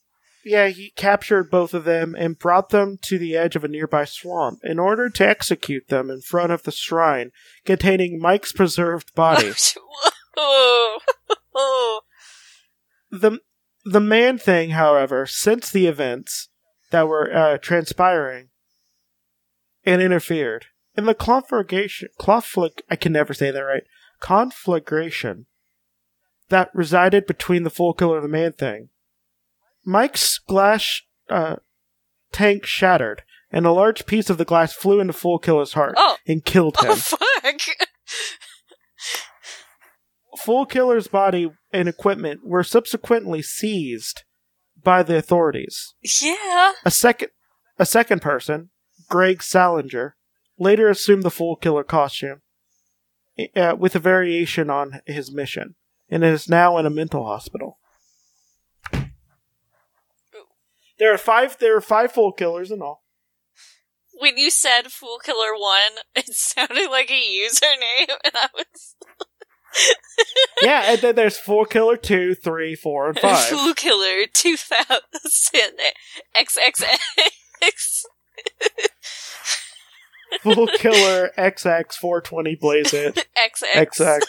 yeah, 0.44 0.68
he 0.70 0.92
captured 0.96 1.52
both 1.52 1.74
of 1.74 1.84
them 1.84 2.16
and 2.18 2.38
brought 2.40 2.70
them 2.70 2.98
to 3.04 3.18
the 3.18 3.36
edge 3.36 3.56
of 3.56 3.64
a 3.64 3.68
nearby 3.68 4.06
swamp 4.06 4.60
in 4.64 4.80
order 4.80 5.10
to 5.10 5.28
execute 5.28 5.88
them 5.90 6.10
in 6.10 6.22
front 6.22 6.52
of 6.52 6.64
the 6.64 6.72
shrine 6.72 7.32
containing 7.66 8.20
Mike's 8.20 8.52
preserved 8.52 9.14
body. 9.14 9.50
the 13.12 13.40
the 13.84 14.00
man 14.00 14.38
thing, 14.38 14.72
however, 14.72 15.26
since 15.26 15.70
the 15.70 15.88
events 15.88 16.50
that 16.92 17.08
were 17.08 17.34
uh, 17.36 17.58
transpiring 17.58 18.50
and 19.84 20.02
interfered 20.02 20.68
in 20.96 21.06
the 21.06 21.16
conflagration, 21.16 22.10
I 22.90 22.96
can 22.96 23.14
never 23.14 23.34
say 23.34 23.50
that 23.52 23.60
right, 23.60 23.84
conflagration 24.20 25.46
that 26.50 26.70
resided 26.74 27.26
between 27.26 27.64
the 27.64 27.70
fool 27.70 27.94
killer 27.94 28.18
and 28.18 28.26
the 28.26 28.30
man 28.30 28.52
thing. 28.52 28.90
Mike's 29.86 30.38
glass 30.38 31.02
uh, 31.30 31.56
tank 32.32 32.66
shattered, 32.66 33.24
and 33.52 33.66
a 33.66 33.72
large 33.72 34.06
piece 34.06 34.30
of 34.30 34.38
the 34.38 34.46
glass 34.46 34.74
flew 34.74 35.00
into 35.00 35.14
Fool 35.14 35.40
Killer's 35.40 35.74
heart 35.74 35.96
Oh. 35.98 36.18
and 36.28 36.44
killed 36.46 36.78
him. 36.78 36.92
Oh, 36.92 36.96
fuck. 36.96 37.62
Fool 40.38 40.66
Killer's 40.66 41.08
body 41.08 41.52
and 41.72 41.88
equipment 41.90 42.42
were 42.46 42.64
subsequently 42.64 43.42
seized 43.42 44.24
by 44.84 45.04
the 45.04 45.18
authorities. 45.18 45.94
Yeah. 46.02 46.74
A 46.86 46.92
second, 46.92 47.30
a 47.78 47.86
second 47.86 48.22
person, 48.22 48.70
Greg 49.10 49.44
Salinger, 49.44 50.16
later 50.58 50.90
assumed 50.90 51.24
the 51.24 51.32
Fool 51.32 51.56
Killer 51.56 51.84
costume, 51.84 52.42
uh, 53.56 53.76
with 53.78 53.96
a 53.96 54.00
variation 54.00 54.70
on 54.70 55.02
his 55.06 55.32
mission, 55.32 55.76
and 56.10 56.24
is 56.24 56.50
now 56.50 56.78
in 56.78 56.86
a 56.86 56.90
mental 56.90 57.26
hospital. 57.26 57.80
There 61.02 61.12
are 61.12 61.18
five. 61.18 61.58
There 61.58 61.76
are 61.76 61.82
five 61.82 62.12
Full 62.12 62.32
Killers 62.32 62.70
in 62.70 62.82
all. 62.84 63.04
When 64.14 64.38
you 64.38 64.52
said 64.52 64.92
Fool 64.92 65.18
Killer 65.18 65.58
1, 65.58 65.82
it 66.16 66.28
sounded 66.36 66.92
like 66.92 67.10
a 67.10 67.14
username, 67.14 68.14
and 68.24 68.34
I 68.36 68.50
was. 68.54 68.96
Yeah, 70.62 70.84
and 70.88 71.02
then 71.02 71.16
there's 71.16 71.38
Fool 71.38 71.66
Killer 71.66 71.98
two, 71.98 72.36
three, 72.36 72.76
four, 72.76 73.10
and 73.10 73.20
five. 73.20 73.46
Fool 73.50 73.74
Killer 73.74 74.26
2000 74.32 75.00
XXX. 76.36 78.04
Fool 80.42 80.68
Killer 80.78 81.32
XX 81.38 81.94
four 81.94 82.22
twenty 82.22 82.56
Blaze 82.56 82.94
It 82.94 83.28
XX. 83.38 83.88
XX. 83.88 84.22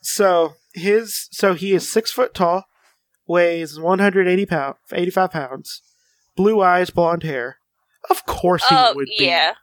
So 0.00 0.54
his 0.74 1.28
so 1.32 1.54
he 1.54 1.72
is 1.72 1.90
six 1.90 2.10
foot 2.12 2.34
tall, 2.34 2.64
weighs 3.26 3.80
one 3.80 3.98
hundred 3.98 4.28
eighty 4.28 4.44
pound, 4.46 4.76
eighty 4.92 5.10
five 5.10 5.30
pounds, 5.30 5.80
blue 6.36 6.60
eyes, 6.60 6.90
blonde 6.90 7.22
hair. 7.22 7.56
Of 8.10 8.26
course 8.26 8.62
he 8.68 8.74
Oh, 8.76 8.92
would 8.94 9.08
be. 9.18 9.24
yeah. 9.26 9.54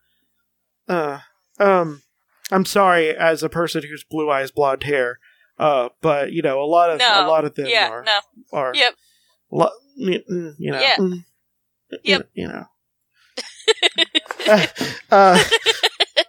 Uh, 0.87 1.19
um, 1.59 2.03
I'm 2.51 2.65
sorry, 2.65 3.09
as 3.15 3.43
a 3.43 3.49
person 3.49 3.83
who's 3.83 4.03
blue 4.03 4.29
eyes, 4.31 4.49
blonde 4.51 4.83
hair, 4.83 5.19
uh, 5.57 5.89
but 6.01 6.31
you 6.31 6.41
know, 6.41 6.61
a 6.61 6.65
lot 6.65 6.89
of 6.89 6.99
No. 6.99 7.25
a 7.25 7.27
lot 7.27 7.45
of 7.45 7.55
them 7.55 7.67
yeah, 7.67 7.89
are 7.89 8.03
no. 8.03 8.19
are 8.53 8.71
Yep. 8.73 8.95
lo- 9.51 9.69
you 9.95 10.23
know, 10.27 10.79
Yeah. 10.79 10.95
mm, 10.97 11.25
Yep. 12.03 12.29
you 12.33 12.47
know. 12.47 12.65
uh, 15.11 15.43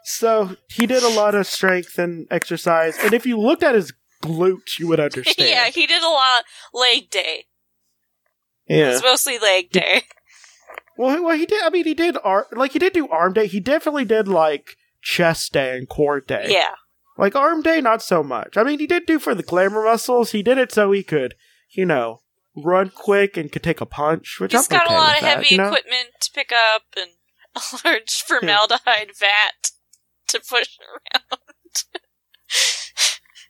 so 0.04 0.56
he 0.68 0.86
did 0.86 1.02
a 1.02 1.08
lot 1.08 1.34
of 1.34 1.46
strength 1.46 1.98
and 1.98 2.26
exercise, 2.30 2.98
and 2.98 3.12
if 3.14 3.24
you 3.24 3.38
looked 3.38 3.62
at 3.62 3.74
his 3.74 3.92
glutes, 4.22 4.78
you 4.78 4.88
would 4.88 5.00
understand. 5.08 5.48
yeah, 5.48 5.68
he 5.70 5.86
did 5.86 6.02
a 6.02 6.08
lot 6.08 6.44
leg 6.74 7.08
day. 7.10 7.46
yeah. 8.68 8.90
It's 8.92 9.02
mostly 9.02 9.38
leg 9.38 9.70
day. 9.70 10.02
Well, 11.00 11.16
he- 11.16 11.20
well, 11.20 11.36
he 11.36 11.46
did. 11.46 11.62
I 11.62 11.70
mean, 11.70 11.86
he 11.86 11.94
did 11.94 12.18
arm 12.22 12.44
like 12.52 12.72
he 12.72 12.78
did 12.78 12.92
do 12.92 13.08
arm 13.08 13.32
day. 13.32 13.46
He 13.46 13.58
definitely 13.58 14.04
did 14.04 14.28
like 14.28 14.76
chest 15.00 15.54
day 15.54 15.74
and 15.78 15.88
core 15.88 16.20
day. 16.20 16.48
Yeah. 16.48 16.74
Like 17.16 17.34
arm 17.34 17.62
day, 17.62 17.80
not 17.80 18.02
so 18.02 18.22
much. 18.22 18.58
I 18.58 18.64
mean, 18.64 18.78
he 18.78 18.86
did 18.86 19.06
do 19.06 19.18
for 19.18 19.34
the 19.34 19.42
glamour 19.42 19.82
muscles. 19.82 20.32
He 20.32 20.42
did 20.42 20.58
it 20.58 20.70
so 20.72 20.92
he 20.92 21.02
could, 21.02 21.36
you 21.70 21.86
know, 21.86 22.20
run 22.54 22.90
quick 22.90 23.38
and 23.38 23.50
could 23.50 23.62
take 23.62 23.80
a 23.80 23.86
punch. 23.86 24.36
Which 24.40 24.52
He's 24.52 24.70
I'm 24.70 24.76
got 24.76 24.86
okay 24.88 24.94
a 24.94 24.98
lot 24.98 25.14
of 25.16 25.20
that, 25.22 25.36
heavy 25.38 25.46
you 25.52 25.56
know? 25.56 25.68
equipment 25.68 26.08
to 26.20 26.30
pick 26.34 26.52
up 26.52 26.82
and 26.94 27.12
a 27.56 27.60
large 27.88 28.22
formaldehyde 28.22 29.12
vat 29.18 29.70
to 30.28 30.38
push 30.38 30.78
around. 30.80 31.40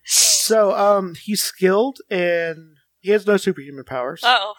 So, 0.05 0.73
um, 0.77 1.15
he's 1.17 1.43
skilled 1.43 1.99
and 2.11 2.77
he 3.01 3.11
has 3.11 3.27
no 3.27 3.37
superhuman 3.37 3.85
powers. 3.85 4.21
Oh. 4.25 4.55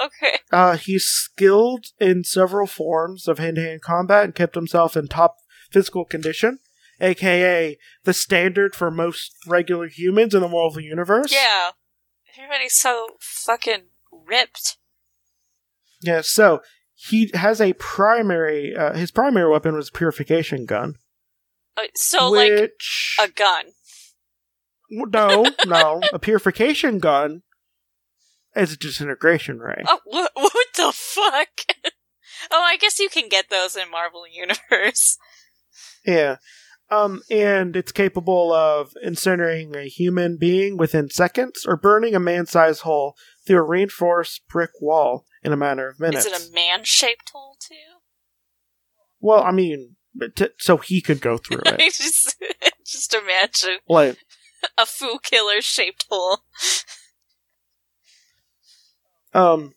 Okay. 0.00 0.38
Uh, 0.50 0.76
he's 0.76 1.04
skilled 1.04 1.86
in 1.98 2.24
several 2.24 2.66
forms 2.66 3.28
of 3.28 3.38
hand-to-hand 3.38 3.82
combat 3.82 4.24
and 4.24 4.34
kept 4.34 4.54
himself 4.54 4.96
in 4.96 5.08
top 5.08 5.36
physical 5.70 6.04
condition, 6.04 6.58
aka 7.00 7.76
the 8.04 8.12
standard 8.14 8.74
for 8.74 8.90
most 8.90 9.34
regular 9.46 9.88
humans 9.88 10.34
in 10.34 10.40
the 10.40 10.48
Marvel 10.48 10.80
universe. 10.80 11.32
Yeah. 11.32 11.70
Everybody's 12.36 12.74
so 12.74 13.08
fucking 13.20 13.82
ripped. 14.10 14.78
Yeah, 16.00 16.22
so 16.22 16.60
he 16.94 17.30
has 17.34 17.60
a 17.60 17.74
primary. 17.74 18.74
Uh, 18.74 18.94
his 18.94 19.10
primary 19.10 19.50
weapon 19.50 19.74
was 19.74 19.88
a 19.88 19.92
purification 19.92 20.64
gun, 20.64 20.94
Uh, 21.76 21.82
So, 21.94 22.30
like, 22.30 22.72
a 23.20 23.28
gun. 23.28 23.66
no, 24.90 25.46
no, 25.66 26.00
a 26.12 26.18
purification 26.18 26.98
gun 26.98 27.42
is 28.56 28.72
a 28.72 28.76
disintegration 28.76 29.58
ray. 29.58 29.82
Oh, 29.86 30.00
what, 30.04 30.30
what 30.34 30.66
the 30.76 30.92
fuck? 30.94 31.48
oh, 32.50 32.62
I 32.62 32.76
guess 32.76 32.98
you 32.98 33.08
can 33.08 33.28
get 33.28 33.50
those 33.50 33.76
in 33.76 33.90
Marvel 33.90 34.24
Universe. 34.30 35.18
Yeah. 36.06 36.36
Um, 36.90 37.20
and 37.30 37.76
it's 37.76 37.92
capable 37.92 38.54
of 38.54 38.94
incinerating 39.06 39.76
a 39.76 39.82
human 39.86 40.38
being 40.38 40.78
within 40.78 41.10
seconds 41.10 41.66
or 41.66 41.76
burning 41.76 42.14
a 42.14 42.20
man 42.20 42.46
sized 42.46 42.80
hole 42.82 43.14
through 43.46 43.58
a 43.58 43.62
reinforced 43.62 44.40
brick 44.48 44.70
wall 44.80 45.26
in 45.42 45.52
a 45.52 45.58
matter 45.58 45.88
of 45.88 46.00
minutes. 46.00 46.24
Is 46.24 46.32
it 46.32 46.50
a 46.50 46.54
man 46.54 46.84
shaped 46.84 47.30
hole, 47.34 47.56
too? 47.60 48.00
well, 49.20 49.42
I 49.42 49.52
mean, 49.52 49.96
t- 50.34 50.48
so 50.58 50.78
he 50.78 51.00
could 51.00 51.20
go 51.20 51.36
through 51.36 51.60
it. 51.66 51.78
just, 51.78 52.36
just 52.84 53.14
imagine 53.14 53.78
like, 53.88 54.16
a 54.78 54.86
fool 54.86 55.18
killer 55.18 55.60
shaped 55.60 56.06
hole. 56.10 56.40
Um, 59.32 59.74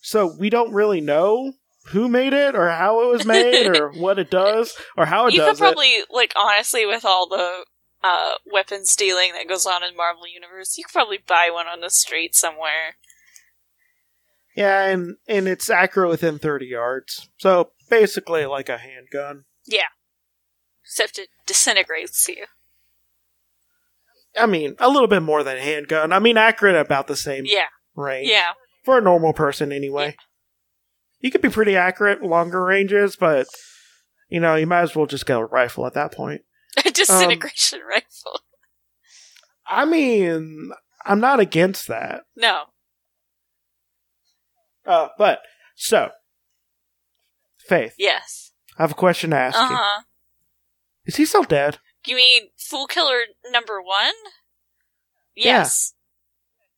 so 0.00 0.34
we 0.38 0.50
don't 0.50 0.72
really 0.72 1.00
know 1.00 1.52
who 1.88 2.08
made 2.08 2.32
it 2.32 2.54
or 2.54 2.68
how 2.70 3.02
it 3.02 3.12
was 3.12 3.24
made 3.24 3.76
or 3.76 3.90
what 3.96 4.18
it 4.18 4.30
does 4.30 4.76
or 4.96 5.06
how 5.06 5.26
it 5.26 5.34
you 5.34 5.40
does 5.40 5.58
could 5.58 5.64
probably, 5.64 6.02
like, 6.10 6.32
honestly, 6.36 6.84
with 6.84 7.04
all 7.04 7.28
the 7.28 7.64
uh, 8.02 8.32
weapons 8.44 8.94
dealing 8.96 9.32
that 9.32 9.48
goes 9.48 9.66
on 9.66 9.82
in 9.82 9.96
Marvel 9.96 10.26
Universe, 10.26 10.76
you 10.76 10.84
could 10.84 10.92
probably 10.92 11.18
buy 11.26 11.50
one 11.52 11.66
on 11.66 11.80
the 11.80 11.90
street 11.90 12.34
somewhere. 12.34 12.96
Yeah, 14.56 14.86
and 14.86 15.16
and 15.28 15.46
it's 15.48 15.68
accurate 15.68 16.08
within 16.08 16.38
thirty 16.38 16.66
yards. 16.66 17.28
So 17.36 17.72
basically, 17.90 18.46
like 18.46 18.70
a 18.70 18.78
handgun. 18.78 19.44
Yeah, 19.66 19.88
except 20.82 21.18
it 21.18 21.28
disintegrates 21.46 22.26
you. 22.26 22.46
I 24.38 24.46
mean, 24.46 24.74
a 24.78 24.88
little 24.88 25.08
bit 25.08 25.22
more 25.22 25.42
than 25.42 25.56
a 25.56 25.60
handgun. 25.60 26.12
I 26.12 26.18
mean, 26.18 26.36
accurate 26.36 26.76
about 26.76 27.06
the 27.06 27.16
same 27.16 27.44
Yeah, 27.46 27.66
range. 27.94 28.28
yeah. 28.28 28.52
For 28.84 28.98
a 28.98 29.02
normal 29.02 29.32
person, 29.32 29.72
anyway. 29.72 30.16
You 31.20 31.30
could 31.30 31.40
be 31.42 31.48
pretty 31.48 31.76
accurate 31.76 32.22
longer 32.22 32.62
ranges, 32.64 33.16
but, 33.16 33.46
you 34.28 34.38
know, 34.38 34.54
you 34.54 34.66
might 34.66 34.82
as 34.82 34.94
well 34.94 35.06
just 35.06 35.26
get 35.26 35.38
a 35.38 35.44
rifle 35.44 35.86
at 35.86 35.94
that 35.94 36.12
point. 36.12 36.42
A 36.84 36.90
disintegration 36.90 37.80
Um, 37.80 37.88
rifle. 37.88 38.40
I 39.66 39.84
mean, 39.86 40.70
I'm 41.04 41.18
not 41.20 41.40
against 41.40 41.88
that. 41.88 42.22
No. 42.36 42.64
Uh, 44.84 45.08
but, 45.18 45.40
so, 45.74 46.10
Faith, 47.58 47.94
Yes. 47.98 48.52
I 48.78 48.82
have 48.82 48.92
a 48.92 48.94
question 48.94 49.30
to 49.30 49.36
ask 49.36 49.58
Uh 49.58 49.62
you. 49.70 49.76
huh. 49.76 50.02
Is 51.06 51.16
he 51.16 51.24
still 51.24 51.42
dead? 51.42 51.78
You 52.06 52.16
mean 52.16 52.48
Fool 52.56 52.86
Killer 52.86 53.20
number 53.50 53.80
one? 53.82 54.12
Yeah. 55.34 55.44
Yes. 55.58 55.94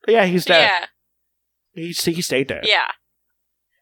Yeah, 0.07 0.25
he's 0.25 0.45
dead. 0.45 0.63
Yeah. 0.63 0.87
He, 1.75 1.89
he 2.13 2.23
stayed 2.23 2.49
dead. 2.49 2.65
Yeah. 2.67 2.87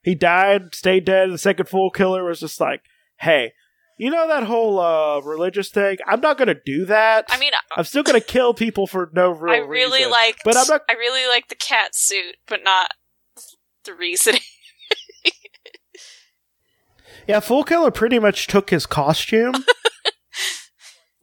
He 0.02 0.14
died, 0.14 0.74
stayed 0.74 1.04
dead. 1.04 1.30
The 1.30 1.38
second 1.38 1.68
Fool 1.68 1.90
killer 1.90 2.24
was 2.24 2.40
just 2.40 2.60
like, 2.60 2.82
hey, 3.18 3.52
you 3.98 4.10
know 4.10 4.28
that 4.28 4.44
whole 4.44 4.78
uh, 4.78 5.20
religious 5.20 5.70
thing? 5.70 5.96
I'm 6.06 6.20
not 6.20 6.36
going 6.38 6.48
to 6.48 6.60
do 6.64 6.84
that. 6.86 7.24
I 7.28 7.38
mean, 7.38 7.52
I'm 7.76 7.84
still 7.84 8.02
going 8.02 8.20
to 8.20 8.24
kill 8.26 8.52
people 8.54 8.86
for 8.86 9.10
no 9.14 9.30
real 9.32 9.54
I 9.54 9.58
really 9.66 9.98
reason. 10.00 10.10
liked. 10.12 10.40
But 10.44 10.56
I'm 10.56 10.66
not- 10.68 10.82
I 10.88 10.92
really 10.92 11.26
like 11.28 11.48
the 11.48 11.54
cat 11.54 11.94
suit, 11.94 12.36
but 12.46 12.62
not 12.62 12.90
the 13.84 13.94
reasoning. 13.94 14.40
Yeah, 17.26 17.40
Fool 17.40 17.64
Killer 17.64 17.90
pretty 17.90 18.20
much 18.20 18.46
took 18.46 18.70
his 18.70 18.86
costume, 18.86 19.52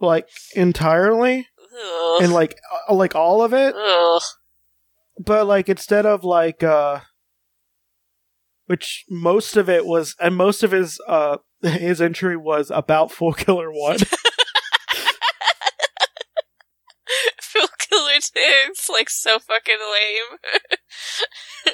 like 0.04 0.28
entirely, 0.56 1.48
Ugh. 1.60 2.22
and 2.22 2.32
like 2.34 2.60
uh, 2.90 2.94
like 2.94 3.16
all 3.16 3.44
of 3.44 3.54
it. 3.54 3.74
Ugh. 3.76 4.22
But 5.20 5.48
like 5.48 5.70
instead 5.70 6.06
of 6.06 6.24
like, 6.24 6.64
uh 6.64 7.00
which 8.66 9.04
most 9.10 9.58
of 9.58 9.70
it 9.70 9.86
was, 9.86 10.16
and 10.20 10.36
most 10.36 10.64
of 10.64 10.72
his 10.72 11.00
uh 11.08 11.38
his 11.62 12.02
entry 12.02 12.38
was 12.38 12.72
about 12.72 13.12
Fool 13.12 13.34
Killer 13.34 13.72
One. 13.72 14.00
Fool 17.42 17.68
Killer 17.78 18.20
two 18.20 18.72
is 18.72 18.90
like 18.90 19.10
so 19.10 19.38
fucking 19.40 19.78
lame. 19.80 20.40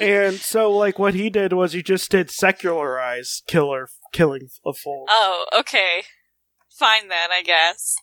and 0.00 0.34
so 0.36 0.70
like 0.70 0.98
what 0.98 1.14
he 1.14 1.30
did 1.30 1.52
was 1.52 1.72
he 1.72 1.82
just 1.82 2.10
did 2.10 2.30
secularized 2.30 3.44
killer 3.46 3.88
killing 4.12 4.48
of 4.64 4.76
fools. 4.76 5.08
oh, 5.10 5.46
okay. 5.58 6.02
Fine 6.78 7.08
then, 7.08 7.30
I 7.32 7.42
guess. 7.42 7.94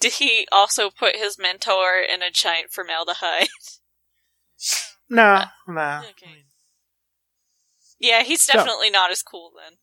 Did 0.00 0.14
he 0.14 0.46
also 0.52 0.90
put 0.90 1.16
his 1.16 1.38
mentor 1.38 1.98
in 1.98 2.22
a 2.22 2.30
giant 2.30 2.70
formaldehyde? 2.70 3.48
nah, 5.10 5.46
no. 5.66 6.02
Okay. 6.10 6.44
Yeah, 7.98 8.22
he's 8.22 8.42
So- 8.42 8.52
definitely 8.54 8.90
not 8.90 9.10
as 9.10 9.22
cool 9.22 9.52
then. 9.56 9.78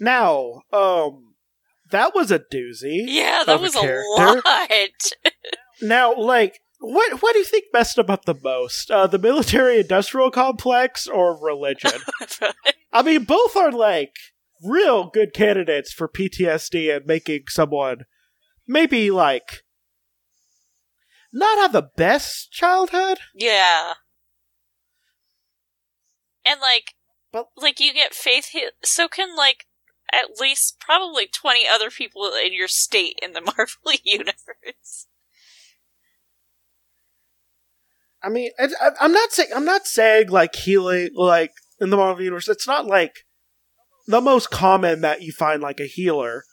Now, 0.00 0.62
um, 0.72 1.34
that 1.90 2.14
was 2.14 2.30
a 2.30 2.38
doozy. 2.38 3.02
Yeah, 3.06 3.42
that 3.44 3.56
Of 3.56 3.60
a 3.60 3.62
was 3.62 3.74
a 3.74 4.02
lot. 4.16 5.32
Now, 5.82 6.14
like, 6.14 6.60
what 6.80 7.22
what 7.22 7.32
do 7.32 7.38
you 7.38 7.44
think 7.44 7.66
messed 7.72 7.98
him 7.98 8.10
up 8.10 8.24
the 8.24 8.34
most? 8.42 8.90
Uh, 8.90 9.06
the 9.06 9.18
military-industrial 9.18 10.30
complex 10.32 11.06
or 11.06 11.40
religion? 11.40 11.92
I 12.92 13.02
mean, 13.02 13.24
both 13.24 13.56
are 13.56 13.70
like 13.70 14.12
real 14.62 15.08
good 15.08 15.32
candidates 15.32 15.92
for 15.92 16.08
PTSD 16.08 16.96
and 16.96 17.06
making 17.06 17.44
someone 17.48 17.98
maybe 18.68 19.10
like 19.10 19.64
not 21.32 21.58
have 21.58 21.72
the 21.72 21.90
best 21.96 22.52
childhood. 22.52 23.18
yeah. 23.34 23.94
And 26.44 26.60
like, 26.60 26.94
But- 27.32 27.48
like 27.56 27.80
you 27.80 27.92
get 27.92 28.14
faith 28.14 28.50
hit, 28.52 28.74
so 28.82 29.08
can 29.08 29.36
like 29.36 29.66
at 30.10 30.40
least 30.40 30.78
probably 30.80 31.26
twenty 31.26 31.66
other 31.70 31.90
people 31.90 32.32
in 32.42 32.54
your 32.54 32.68
state 32.68 33.18
in 33.22 33.32
the 33.34 33.40
Marvel 33.56 33.92
universe. 34.02 35.06
I 38.22 38.28
mean, 38.30 38.50
I, 38.58 38.68
I'm 39.00 39.12
not 39.12 39.32
saying 39.32 39.50
I'm 39.54 39.64
not 39.64 39.86
saying 39.86 40.28
like 40.30 40.54
healing 40.54 41.10
like 41.14 41.52
in 41.80 41.90
the 41.90 41.96
Marvel 41.96 42.24
universe. 42.24 42.48
It's 42.48 42.66
not 42.66 42.86
like 42.86 43.26
the 44.06 44.20
most 44.20 44.50
common 44.50 45.02
that 45.02 45.22
you 45.22 45.32
find 45.32 45.62
like 45.62 45.80
a 45.80 45.86
healer, 45.86 46.44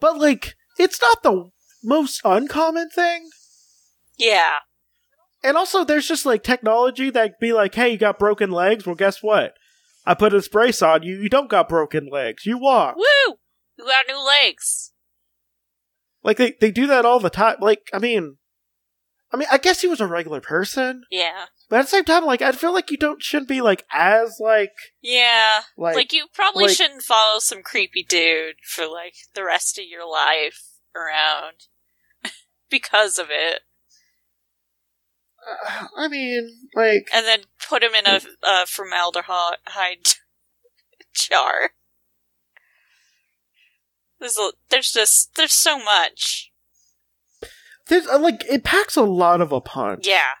but 0.00 0.18
like 0.18 0.54
it's 0.78 1.00
not 1.00 1.22
the 1.22 1.50
most 1.84 2.20
uncommon 2.24 2.90
thing. 2.90 3.28
Yeah, 4.16 4.58
And 5.42 5.56
also, 5.56 5.84
there's 5.84 6.06
just 6.08 6.24
like 6.24 6.42
technology 6.42 7.10
that 7.10 7.38
be 7.40 7.52
like, 7.52 7.74
hey, 7.74 7.90
you 7.90 7.98
got 7.98 8.18
broken 8.18 8.50
legs. 8.50 8.86
Well, 8.86 8.94
guess 8.94 9.22
what? 9.22 9.54
I 10.06 10.14
put 10.14 10.32
this 10.32 10.48
brace 10.48 10.82
on 10.82 11.02
you. 11.02 11.16
You 11.20 11.28
don't 11.28 11.50
got 11.50 11.68
broken 11.68 12.08
legs. 12.10 12.46
You 12.46 12.58
walk. 12.58 12.96
woo! 12.96 13.36
You 13.76 13.84
got 13.86 14.04
new 14.08 14.24
legs. 14.24 14.92
Like 16.22 16.36
they 16.38 16.54
they 16.60 16.70
do 16.70 16.86
that 16.86 17.04
all 17.04 17.20
the 17.20 17.28
time. 17.30 17.56
Like 17.60 17.88
I 17.92 17.98
mean, 17.98 18.36
I 19.32 19.36
mean, 19.36 19.48
I 19.50 19.58
guess 19.58 19.80
he 19.80 19.88
was 19.88 20.00
a 20.00 20.06
regular 20.06 20.40
person, 20.40 21.02
Yeah. 21.10 21.46
but 21.68 21.80
at 21.80 21.82
the 21.82 21.88
same 21.88 22.04
time, 22.04 22.24
like 22.24 22.40
I 22.40 22.52
feel 22.52 22.72
like 22.72 22.90
you 22.90 22.96
don't 22.96 23.22
shouldn't 23.22 23.48
be 23.48 23.60
like 23.60 23.84
as 23.92 24.38
like 24.40 24.72
Yeah. 25.02 25.62
like, 25.76 25.96
Like, 25.96 26.12
you 26.12 26.26
probably 26.32 26.66
like- 26.66 26.76
shouldn't 26.76 27.02
follow 27.02 27.40
some 27.40 27.62
creepy 27.62 28.04
dude 28.04 28.56
for 28.62 28.86
like 28.86 29.14
the 29.34 29.44
rest 29.44 29.76
of 29.78 29.84
your 29.86 30.08
life 30.08 30.62
around 30.94 31.66
because 32.74 33.18
of 33.20 33.26
it. 33.30 33.60
uh, 35.46 35.86
I 35.96 36.08
mean, 36.08 36.50
like 36.74 37.08
And 37.14 37.24
then 37.24 37.40
put 37.68 37.82
him 37.84 37.94
in 37.94 38.06
a 38.06 38.20
uh, 38.42 38.64
formaldehyde 38.66 40.14
jar. 41.14 41.70
There's, 44.18 44.38
a, 44.38 44.50
there's 44.70 44.90
just, 44.90 45.34
there's 45.36 45.52
so 45.52 45.78
much. 45.78 46.50
there's 47.88 48.06
uh, 48.06 48.18
like 48.18 48.42
it 48.50 48.64
packs 48.64 48.96
a 48.96 49.02
lot 49.02 49.40
of 49.40 49.52
a 49.52 49.60
punch. 49.60 50.06
Yeah. 50.06 50.32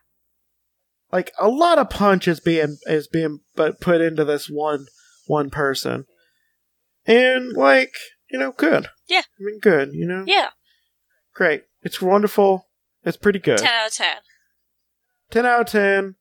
like 1.12 1.30
a 1.38 1.48
lot 1.48 1.78
of 1.78 1.90
punch 1.90 2.26
is 2.26 2.40
being 2.40 2.78
is 2.86 3.06
being 3.08 3.40
but 3.54 3.80
put 3.80 4.00
into 4.00 4.24
this 4.24 4.48
one 4.48 4.86
one 5.26 5.50
person, 5.50 6.06
and 7.06 7.52
like 7.52 7.92
you 8.30 8.38
know, 8.38 8.52
good. 8.52 8.88
Yeah. 9.06 9.20
I 9.20 9.40
mean, 9.40 9.60
good. 9.60 9.90
You 9.92 10.06
know, 10.06 10.24
Yeah. 10.26 10.50
Great. 11.34 11.64
It's 11.82 12.00
wonderful. 12.00 12.68
It's 13.04 13.16
pretty 13.16 13.38
good. 13.38 13.58
10 13.58 13.68
out 13.68 13.86
of 13.88 13.92
10. 13.92 14.06
10 15.30 15.46
out 15.46 15.60
of 15.62 15.66
10. 15.66 16.14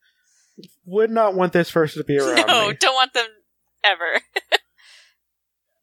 Would 0.85 1.11
not 1.11 1.33
want 1.35 1.53
this 1.53 1.71
person 1.71 2.01
to 2.01 2.05
be 2.05 2.17
around 2.17 2.45
No, 2.47 2.69
me. 2.69 2.75
don't 2.79 2.93
want 2.93 3.13
them 3.13 3.27
ever. 3.83 4.21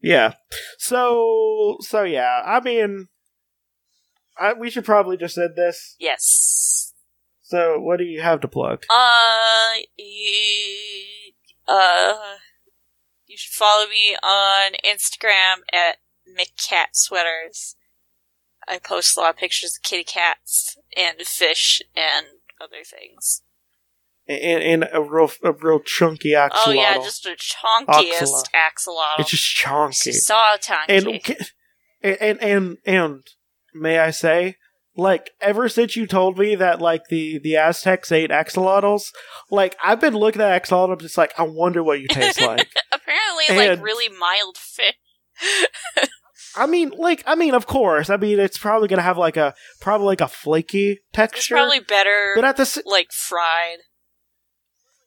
Yeah. 0.02 0.34
So, 0.78 1.76
so 1.80 2.02
yeah. 2.04 2.42
I 2.44 2.60
mean, 2.60 3.08
I, 4.38 4.54
we 4.54 4.70
should 4.70 4.84
probably 4.84 5.16
just 5.16 5.36
end 5.36 5.56
this. 5.56 5.96
Yes. 5.98 6.94
So, 7.42 7.78
what 7.78 7.98
do 7.98 8.04
you 8.04 8.22
have 8.22 8.40
to 8.40 8.48
plug? 8.48 8.84
Uh, 8.88 9.72
you, 9.98 11.32
uh, 11.68 12.14
you 13.26 13.36
should 13.36 13.52
follow 13.52 13.86
me 13.88 14.16
on 14.22 14.72
Instagram 14.86 15.56
at 15.72 15.96
McCat 16.38 16.94
Sweaters. 16.94 17.76
I 18.70 18.78
post 18.78 19.16
a 19.16 19.20
lot 19.20 19.30
of 19.30 19.36
pictures 19.36 19.76
of 19.76 19.82
kitty 19.82 20.04
cats 20.04 20.76
and 20.96 21.16
fish 21.22 21.82
and 21.96 22.26
other 22.60 22.84
things. 22.84 23.42
And, 24.28 24.62
and 24.62 24.88
a 24.92 25.02
real, 25.02 25.30
a 25.42 25.52
real 25.52 25.80
chunky 25.80 26.30
axolotl. 26.30 26.66
Oh 26.66 26.70
yeah, 26.70 26.94
just 26.98 27.24
the 27.24 27.30
chonkiest 27.30 28.22
Axolotl. 28.22 28.44
axolotl. 28.54 29.18
it's 29.18 29.30
just 29.30 29.44
chunky. 29.44 29.94
She's 29.94 30.24
so 30.24 30.36
chonky. 30.60 31.34
And, 32.02 32.16
and 32.20 32.42
and 32.42 32.76
and 32.86 33.22
may 33.74 33.98
I 33.98 34.10
say, 34.10 34.56
like 34.96 35.30
ever 35.40 35.68
since 35.68 35.96
you 35.96 36.06
told 36.06 36.38
me 36.38 36.54
that 36.54 36.80
like 36.80 37.08
the 37.08 37.40
the 37.40 37.56
Aztecs 37.56 38.12
ate 38.12 38.30
axolotls, 38.30 39.06
like 39.50 39.76
I've 39.82 40.00
been 40.00 40.14
looking 40.14 40.42
at 40.42 40.62
axolotl, 40.62 40.92
I'm 40.92 40.98
just 41.00 41.18
like 41.18 41.32
I 41.36 41.42
wonder 41.42 41.82
what 41.82 42.00
you 42.00 42.06
taste 42.06 42.40
like. 42.40 42.68
Apparently, 42.92 43.44
and- 43.48 43.80
like 43.80 43.84
really 43.84 44.08
mild 44.16 44.56
fish. 44.56 44.94
I 46.56 46.66
mean, 46.66 46.90
like 46.96 47.22
I 47.26 47.34
mean, 47.34 47.54
of 47.54 47.66
course, 47.66 48.10
I 48.10 48.16
mean 48.16 48.38
it's 48.40 48.58
probably 48.58 48.88
gonna 48.88 49.02
have 49.02 49.18
like 49.18 49.36
a 49.36 49.54
probably 49.80 50.06
like 50.06 50.20
a 50.20 50.28
flaky 50.28 50.90
It's 50.92 51.00
texture, 51.12 51.54
probably 51.56 51.80
better, 51.80 52.32
but 52.34 52.44
at 52.44 52.56
the 52.56 52.62
s- 52.62 52.84
like 52.84 53.12
fried. 53.12 53.78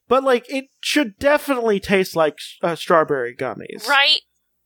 but 0.08 0.24
like 0.24 0.46
it 0.50 0.66
should 0.82 1.18
definitely 1.20 1.80
taste 1.80 2.16
like 2.16 2.38
uh, 2.62 2.76
strawberry 2.76 3.36
gummies, 3.36 3.88
Right? 3.88 4.20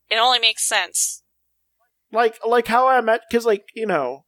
It 0.10 0.18
only 0.18 0.40
makes 0.40 0.68
sense. 0.68 1.24
Like 2.12 2.38
like 2.46 2.68
how 2.68 2.88
I 2.88 3.02
met 3.02 3.22
because 3.30 3.46
like 3.46 3.66
you 3.76 3.86
know. 3.86 4.24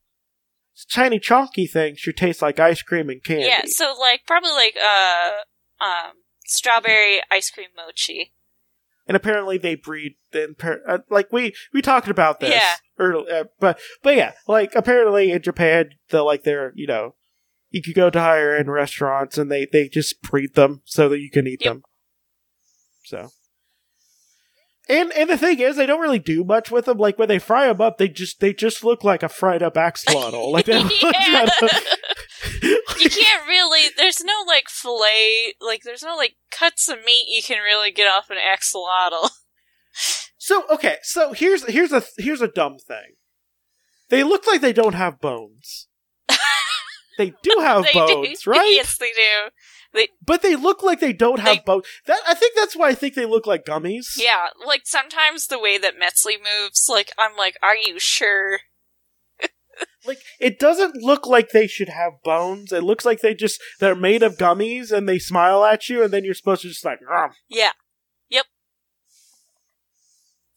Tiny 0.90 1.18
chunky 1.18 1.66
things 1.66 1.98
should 1.98 2.16
taste 2.16 2.40
like 2.40 2.58
ice 2.58 2.80
cream 2.80 3.10
and 3.10 3.22
candy. 3.22 3.44
Yeah, 3.44 3.62
so 3.66 3.94
like 4.00 4.22
probably 4.26 4.52
like 4.52 4.76
uh 4.82 5.32
um 5.84 6.12
strawberry 6.46 7.20
ice 7.30 7.50
cream 7.50 7.68
mochi. 7.76 8.32
And 9.10 9.16
apparently 9.16 9.58
they 9.58 9.74
breed 9.74 10.12
par- 10.56 10.78
uh, 10.86 10.98
like 11.10 11.32
we 11.32 11.52
we 11.74 11.82
talked 11.82 12.06
about 12.06 12.38
this 12.38 12.54
Yeah. 12.54 12.74
early, 12.96 13.28
uh, 13.28 13.44
but 13.58 13.80
but 14.04 14.14
yeah 14.14 14.34
like 14.46 14.72
apparently 14.76 15.32
in 15.32 15.42
japan 15.42 15.90
the 16.10 16.22
like 16.22 16.44
they're 16.44 16.70
you 16.76 16.86
know 16.86 17.16
you 17.70 17.82
could 17.82 17.96
go 17.96 18.08
to 18.08 18.20
higher 18.20 18.54
end 18.54 18.70
restaurants 18.70 19.36
and 19.36 19.50
they 19.50 19.66
they 19.72 19.88
just 19.88 20.22
breed 20.22 20.54
them 20.54 20.82
so 20.84 21.08
that 21.08 21.18
you 21.18 21.28
can 21.28 21.48
eat 21.48 21.60
Yep. 21.64 21.72
them 21.72 21.82
so 23.04 23.30
and 24.88 25.12
and 25.14 25.28
the 25.28 25.36
thing 25.36 25.58
is 25.58 25.74
they 25.74 25.86
don't 25.86 26.00
really 26.00 26.20
do 26.20 26.44
much 26.44 26.70
with 26.70 26.84
them 26.84 26.98
like 26.98 27.18
when 27.18 27.26
they 27.28 27.40
fry 27.40 27.66
them 27.66 27.80
up 27.80 27.98
they 27.98 28.08
just 28.08 28.38
they 28.38 28.52
just 28.52 28.84
look 28.84 29.02
like 29.02 29.24
a 29.24 29.28
fried 29.28 29.62
up 29.62 29.74
axolotl 29.86 30.52
like 30.52 30.66
they 30.66 30.80
look 30.80 30.92
Yeah. 31.02 31.46
You 33.00 33.10
can't 33.10 33.46
really 33.46 33.88
there's 33.96 34.22
no 34.22 34.34
like 34.46 34.68
fillet 34.68 35.54
like 35.60 35.82
there's 35.82 36.02
no 36.02 36.16
like 36.16 36.34
cuts 36.50 36.88
of 36.88 36.98
meat 37.04 37.26
you 37.28 37.42
can 37.42 37.62
really 37.62 37.90
get 37.90 38.06
off 38.08 38.30
an 38.30 38.36
axolotl. 38.36 39.30
So 40.42 40.64
okay, 40.70 40.96
so 41.02 41.32
here's 41.32 41.64
here's 41.66 41.92
a 41.92 42.02
here's 42.16 42.40
a 42.40 42.48
dumb 42.48 42.78
thing. 42.78 43.16
They 44.08 44.22
look 44.24 44.46
like 44.46 44.60
they 44.62 44.72
don't 44.72 44.94
have 44.94 45.20
bones. 45.20 45.86
they 47.18 47.34
do 47.42 47.56
have 47.60 47.84
They 47.84 47.92
bones, 47.92 48.42
do. 48.42 48.50
right? 48.50 48.70
yes, 48.70 48.96
they 48.98 49.10
do. 49.12 50.06
But 50.24 50.42
they 50.42 50.56
look 50.56 50.82
like 50.82 51.00
they 51.00 51.12
don't 51.12 51.40
have 51.40 51.56
They- 51.58 51.62
bones. 51.66 51.84
That 52.06 52.20
I 52.26 52.34
think 52.34 52.54
that's 52.56 52.74
why 52.76 52.88
I 52.88 52.94
think 52.94 53.14
they 53.14 53.26
look 53.26 53.46
like 53.46 53.64
gummies. 53.66 54.06
Yeah, 54.16 54.46
like 54.64 54.82
sometimes 54.86 55.48
the 55.48 55.58
way 55.58 55.76
that 55.76 55.94
Metzley 56.00 56.36
moves, 56.38 56.86
like 56.88 57.10
I'm 57.18 57.36
like, 57.36 57.56
are 57.62 57.76
you 57.76 57.98
sure? 57.98 58.60
It 60.40 60.58
doesn't 60.58 60.96
look 60.96 61.26
like 61.26 61.50
they 61.50 61.66
should 61.66 61.90
have 61.90 62.22
bones. 62.24 62.72
It 62.72 62.82
looks 62.82 63.04
like 63.04 63.20
they 63.20 63.34
just 63.34 63.60
they're 63.78 63.94
made 63.94 64.22
of 64.22 64.38
gummies 64.38 64.90
and 64.90 65.06
they 65.06 65.18
smile 65.18 65.64
at 65.64 65.88
you 65.90 66.02
and 66.02 66.12
then 66.12 66.24
you're 66.24 66.34
supposed 66.34 66.62
to 66.62 66.68
just 66.68 66.84
like 66.84 66.98
"Rah." 67.06 67.32
Yeah. 67.48 67.72
Yep. 68.30 68.46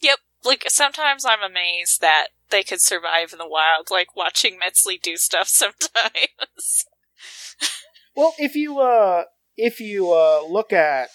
Yep. 0.02 0.20
Like 0.46 0.64
sometimes 0.68 1.26
I'm 1.26 1.44
amazed 1.44 2.00
that 2.00 2.28
they 2.50 2.64
could 2.64 2.82
survive 2.82 3.34
in 3.34 3.40
the 3.40 3.48
wild, 3.48 3.92
like 3.92 4.16
watching 4.16 4.58
Metzley 4.58 5.02
do 5.02 5.18
stuff 5.18 5.48
sometimes. 5.50 6.86
Well, 8.16 8.34
if 8.40 8.56
you 8.56 8.80
uh 8.80 9.26
if 9.58 9.82
you 9.82 10.14
uh 10.14 10.44
look 10.48 10.72
at 10.72 11.10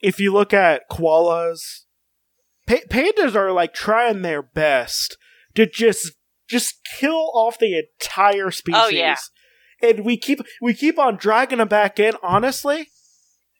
if 0.00 0.18
you 0.18 0.32
look 0.32 0.52
at 0.52 0.90
koalas, 0.90 1.60
pa- 2.66 2.88
pandas 2.90 3.36
are 3.36 3.52
like 3.52 3.72
trying 3.72 4.22
their 4.22 4.42
best 4.42 5.16
to 5.54 5.64
just 5.64 6.12
just 6.52 6.86
kill 6.98 7.30
off 7.34 7.58
the 7.58 7.78
entire 7.78 8.50
species. 8.50 8.82
Oh, 8.84 8.88
yeah. 8.88 9.16
And 9.82 10.04
we 10.04 10.16
keep 10.16 10.40
we 10.60 10.74
keep 10.74 10.98
on 10.98 11.16
dragging 11.16 11.58
them 11.58 11.66
back 11.66 11.98
in. 11.98 12.14
Honestly, 12.22 12.88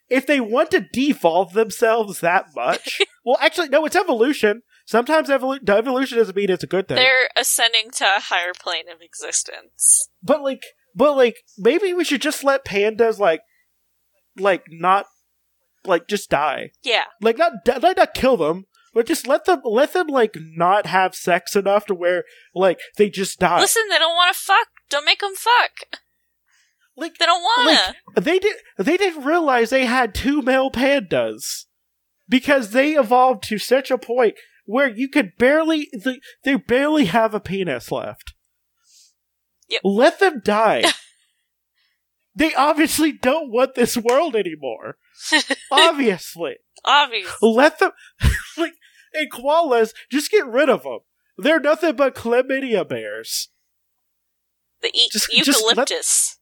if 0.08 0.26
they 0.26 0.38
want 0.38 0.70
to 0.70 0.86
devolve 0.92 1.54
themselves 1.54 2.20
that 2.20 2.46
much, 2.54 3.00
well, 3.24 3.38
actually, 3.40 3.70
no, 3.70 3.84
it's 3.84 3.96
evolution. 3.96 4.62
Sometimes 4.84 5.28
evolu- 5.28 5.68
evolution 5.68 6.18
doesn't 6.18 6.36
mean 6.36 6.50
it's 6.50 6.62
a 6.62 6.68
good 6.68 6.86
thing. 6.86 6.96
They're 6.96 7.28
ascending 7.36 7.90
to 7.92 8.04
a 8.04 8.20
higher 8.20 8.52
plane 8.52 8.88
of 8.88 9.00
existence. 9.00 10.10
But 10.22 10.42
like, 10.42 10.62
but 10.94 11.16
like, 11.16 11.36
maybe 11.56 11.94
we 11.94 12.04
should 12.04 12.22
just 12.22 12.44
let 12.44 12.64
pandas 12.64 13.18
like, 13.18 13.40
like 14.38 14.64
not, 14.68 15.06
like 15.84 16.08
just 16.08 16.30
die. 16.30 16.72
Yeah. 16.82 17.04
Like 17.20 17.38
not, 17.38 17.52
not 17.66 17.96
not 17.96 18.14
kill 18.14 18.36
them, 18.36 18.66
but 18.94 19.06
just 19.06 19.26
let 19.26 19.44
them 19.44 19.60
let 19.64 19.92
them 19.92 20.06
like 20.08 20.36
not 20.38 20.86
have 20.86 21.14
sex 21.14 21.56
enough 21.56 21.86
to 21.86 21.94
where 21.94 22.24
like 22.54 22.78
they 22.96 23.08
just 23.10 23.38
die. 23.38 23.60
Listen, 23.60 23.82
they 23.90 23.98
don't 23.98 24.14
want 24.14 24.34
to 24.34 24.40
fuck. 24.40 24.68
Don't 24.90 25.04
make 25.04 25.20
them 25.20 25.34
fuck. 25.34 26.00
like 26.96 27.16
They 27.18 27.26
don't 27.26 27.42
want 27.42 27.78
to. 27.78 27.94
like 28.16 28.24
they 28.24 28.38
did 28.38 28.56
they 28.78 28.96
didn't 28.96 29.24
realize 29.24 29.70
they 29.70 29.86
had 29.86 30.14
two 30.14 30.42
male 30.42 30.70
pandas 30.70 31.64
because 32.28 32.70
they 32.70 32.92
evolved 32.92 33.42
to 33.44 33.58
such 33.58 33.90
a 33.90 33.98
point 33.98 34.34
where 34.64 34.88
you 34.88 35.08
could 35.08 35.32
barely 35.38 35.88
they, 35.92 36.20
they 36.44 36.56
barely 36.56 37.06
have 37.06 37.34
a 37.34 37.40
penis 37.40 37.90
left. 37.90 38.34
Yep. 39.68 39.80
Let 39.84 40.20
them 40.20 40.42
die. 40.44 40.84
they 42.34 42.54
obviously 42.54 43.12
don't 43.12 43.50
want 43.50 43.74
this 43.74 43.96
world 43.96 44.36
anymore. 44.36 44.96
obviously. 45.70 46.56
Obviously. 46.84 47.32
Let 47.40 47.78
them 47.78 47.92
like 48.58 48.74
and 49.14 49.30
koalas 49.30 49.90
just 50.10 50.30
get 50.30 50.46
rid 50.46 50.68
of 50.68 50.82
them. 50.84 51.00
They're 51.38 51.60
nothing 51.60 51.96
but 51.96 52.14
chlamydia 52.14 52.88
bears. 52.88 53.48
The 54.82 54.90
e- 54.94 55.08
Just- 55.12 55.30
just 55.30 55.62
let- 55.64 55.76
eucalyptus. 55.76 56.38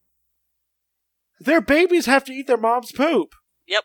Their 1.39 1.61
babies 1.61 2.07
have 2.07 2.25
to 2.25 2.33
eat 2.33 2.47
their 2.47 2.57
mom's 2.57 2.93
poop. 2.93 3.35
Yep. 3.67 3.85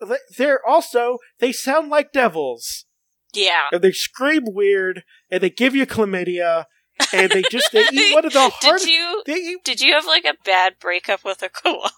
They- 0.00 0.16
They're 0.36 0.64
also 0.66 1.18
they 1.38 1.52
sound 1.52 1.90
like 1.90 2.12
devils, 2.12 2.86
Yeah. 3.32 3.68
and 3.72 3.82
they 3.82 3.92
scream 3.92 4.42
weird, 4.46 5.04
and 5.30 5.42
they 5.42 5.50
give 5.50 5.74
you 5.76 5.86
chlamydia, 5.86 6.66
and 7.12 7.30
they 7.30 7.42
just 7.50 7.70
they 7.72 7.84
eat 7.92 8.14
one 8.14 8.24
of 8.24 8.32
the 8.32 8.48
hardest. 8.48 8.84
Did 8.84 8.92
you 8.92 9.22
They 9.26 9.34
eat, 9.34 9.64
did 9.64 9.80
you 9.80 9.92
have 9.94 10.06
like 10.06 10.24
a 10.24 10.34
bad 10.44 10.78
breakup 10.80 11.24
with 11.24 11.42
a 11.42 11.48
koala? 11.48 11.90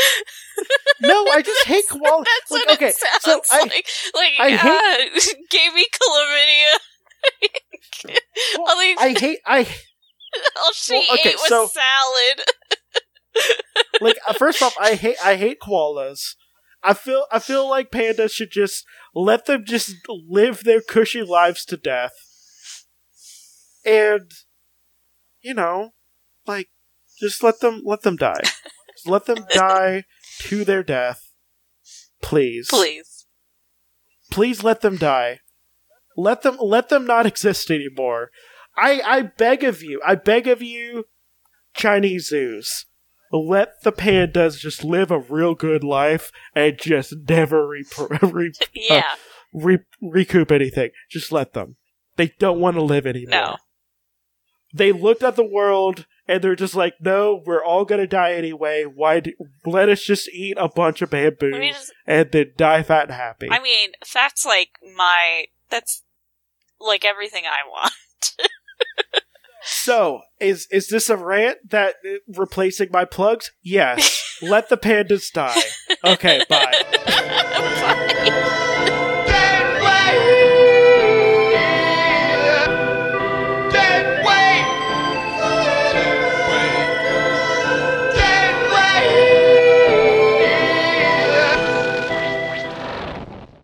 no, 1.02 1.26
I 1.28 1.42
just 1.42 1.64
hate 1.66 1.84
koala. 1.90 2.24
That's 2.24 2.50
like, 2.50 2.66
what 2.66 2.74
okay, 2.76 2.88
it 2.88 2.96
sounds 2.96 3.48
so 3.48 3.56
I, 3.56 3.60
like. 3.60 3.86
Like, 4.14 4.32
I 4.38 4.54
uh, 4.54 5.20
gave 5.50 5.74
me 5.74 5.86
chlamydia. 5.92 6.78
well, 8.58 8.76
I 8.98 9.14
hate 9.18 9.40
I 9.46 9.60
All 10.64 10.72
she 10.72 10.94
well, 10.94 11.18
okay, 11.18 11.30
ate 11.30 11.36
was 11.36 11.48
so- 11.48 11.68
salad. 11.68 12.46
like 14.00 14.16
uh, 14.26 14.32
first 14.32 14.62
off 14.62 14.74
I 14.80 14.94
hate 14.94 15.16
I 15.24 15.36
hate 15.36 15.58
koalas. 15.60 16.34
I 16.82 16.94
feel 16.94 17.26
I 17.30 17.38
feel 17.38 17.68
like 17.68 17.90
pandas 17.90 18.32
should 18.32 18.50
just 18.50 18.84
let 19.14 19.46
them 19.46 19.64
just 19.66 19.94
live 20.08 20.64
their 20.64 20.80
cushy 20.80 21.22
lives 21.22 21.64
to 21.66 21.76
death. 21.76 22.12
And 23.84 24.30
you 25.40 25.54
know, 25.54 25.90
like 26.46 26.68
just 27.18 27.42
let 27.42 27.60
them 27.60 27.82
let 27.84 28.02
them 28.02 28.16
die. 28.16 28.42
Let 29.04 29.26
them 29.26 29.44
die 29.52 30.04
to 30.40 30.64
their 30.64 30.82
death. 30.82 31.32
Please. 32.22 32.68
Please. 32.68 33.26
Please 34.30 34.64
let 34.64 34.80
them 34.80 34.96
die. 34.96 35.40
Let 36.16 36.42
them 36.42 36.56
let 36.60 36.88
them 36.88 37.06
not 37.06 37.26
exist 37.32 37.70
anymore. 37.70 38.30
I 38.76 39.00
I 39.04 39.22
beg 39.22 39.64
of 39.64 39.82
you. 39.82 40.00
I 40.06 40.14
beg 40.14 40.46
of 40.46 40.62
you 40.62 41.04
Chinese 41.74 42.28
zoos. 42.28 42.86
Let 43.32 43.82
the 43.82 43.92
pandas 43.92 44.58
just 44.58 44.84
live 44.84 45.10
a 45.10 45.18
real 45.18 45.54
good 45.54 45.82
life 45.82 46.30
and 46.54 46.78
just 46.78 47.12
never 47.28 47.66
re- 47.66 47.84
re- 48.22 48.52
Yeah. 48.72 49.02
re- 49.52 49.78
recoup 50.00 50.50
anything. 50.52 50.90
Just 51.10 51.32
let 51.32 51.52
them. 51.52 51.76
They 52.16 52.32
don't 52.38 52.60
want 52.60 52.76
to 52.76 52.82
live 52.82 53.06
anymore. 53.06 53.30
no. 53.30 53.56
They 54.74 54.92
looked 54.92 55.22
at 55.22 55.36
the 55.36 55.44
world 55.44 56.06
and 56.28 56.42
they're 56.42 56.56
just 56.56 56.74
like, 56.74 56.94
no, 57.00 57.42
we're 57.44 57.64
all 57.64 57.84
gonna 57.84 58.06
die 58.06 58.34
anyway. 58.34 58.84
Why? 58.84 59.20
Do- 59.20 59.34
let 59.64 59.88
us 59.88 60.02
just 60.02 60.28
eat 60.30 60.56
a 60.58 60.68
bunch 60.68 61.02
of 61.02 61.10
bamboo 61.10 61.52
I 61.54 61.58
mean, 61.58 61.72
just- 61.72 61.92
and 62.06 62.30
then 62.32 62.52
die 62.56 62.82
fat 62.82 63.04
and 63.04 63.12
happy. 63.12 63.48
I 63.50 63.60
mean, 63.60 63.90
that's 64.12 64.44
like 64.46 64.70
my. 64.96 65.46
That's 65.70 66.02
like 66.80 67.04
everything 67.04 67.44
I 67.46 67.68
want. 67.68 67.92
So, 69.68 70.20
is 70.38 70.68
is 70.70 70.88
this 70.90 71.10
a 71.10 71.16
rant 71.16 71.70
that 71.70 71.96
uh, 72.08 72.18
replacing 72.28 72.90
my 72.92 73.04
plugs? 73.04 73.50
Yes. 73.64 74.38
Let 74.42 74.68
the 74.68 74.76
pandas 74.76 75.32
die. 75.32 75.60
Okay, 76.04 76.42
bye. 76.48 78.42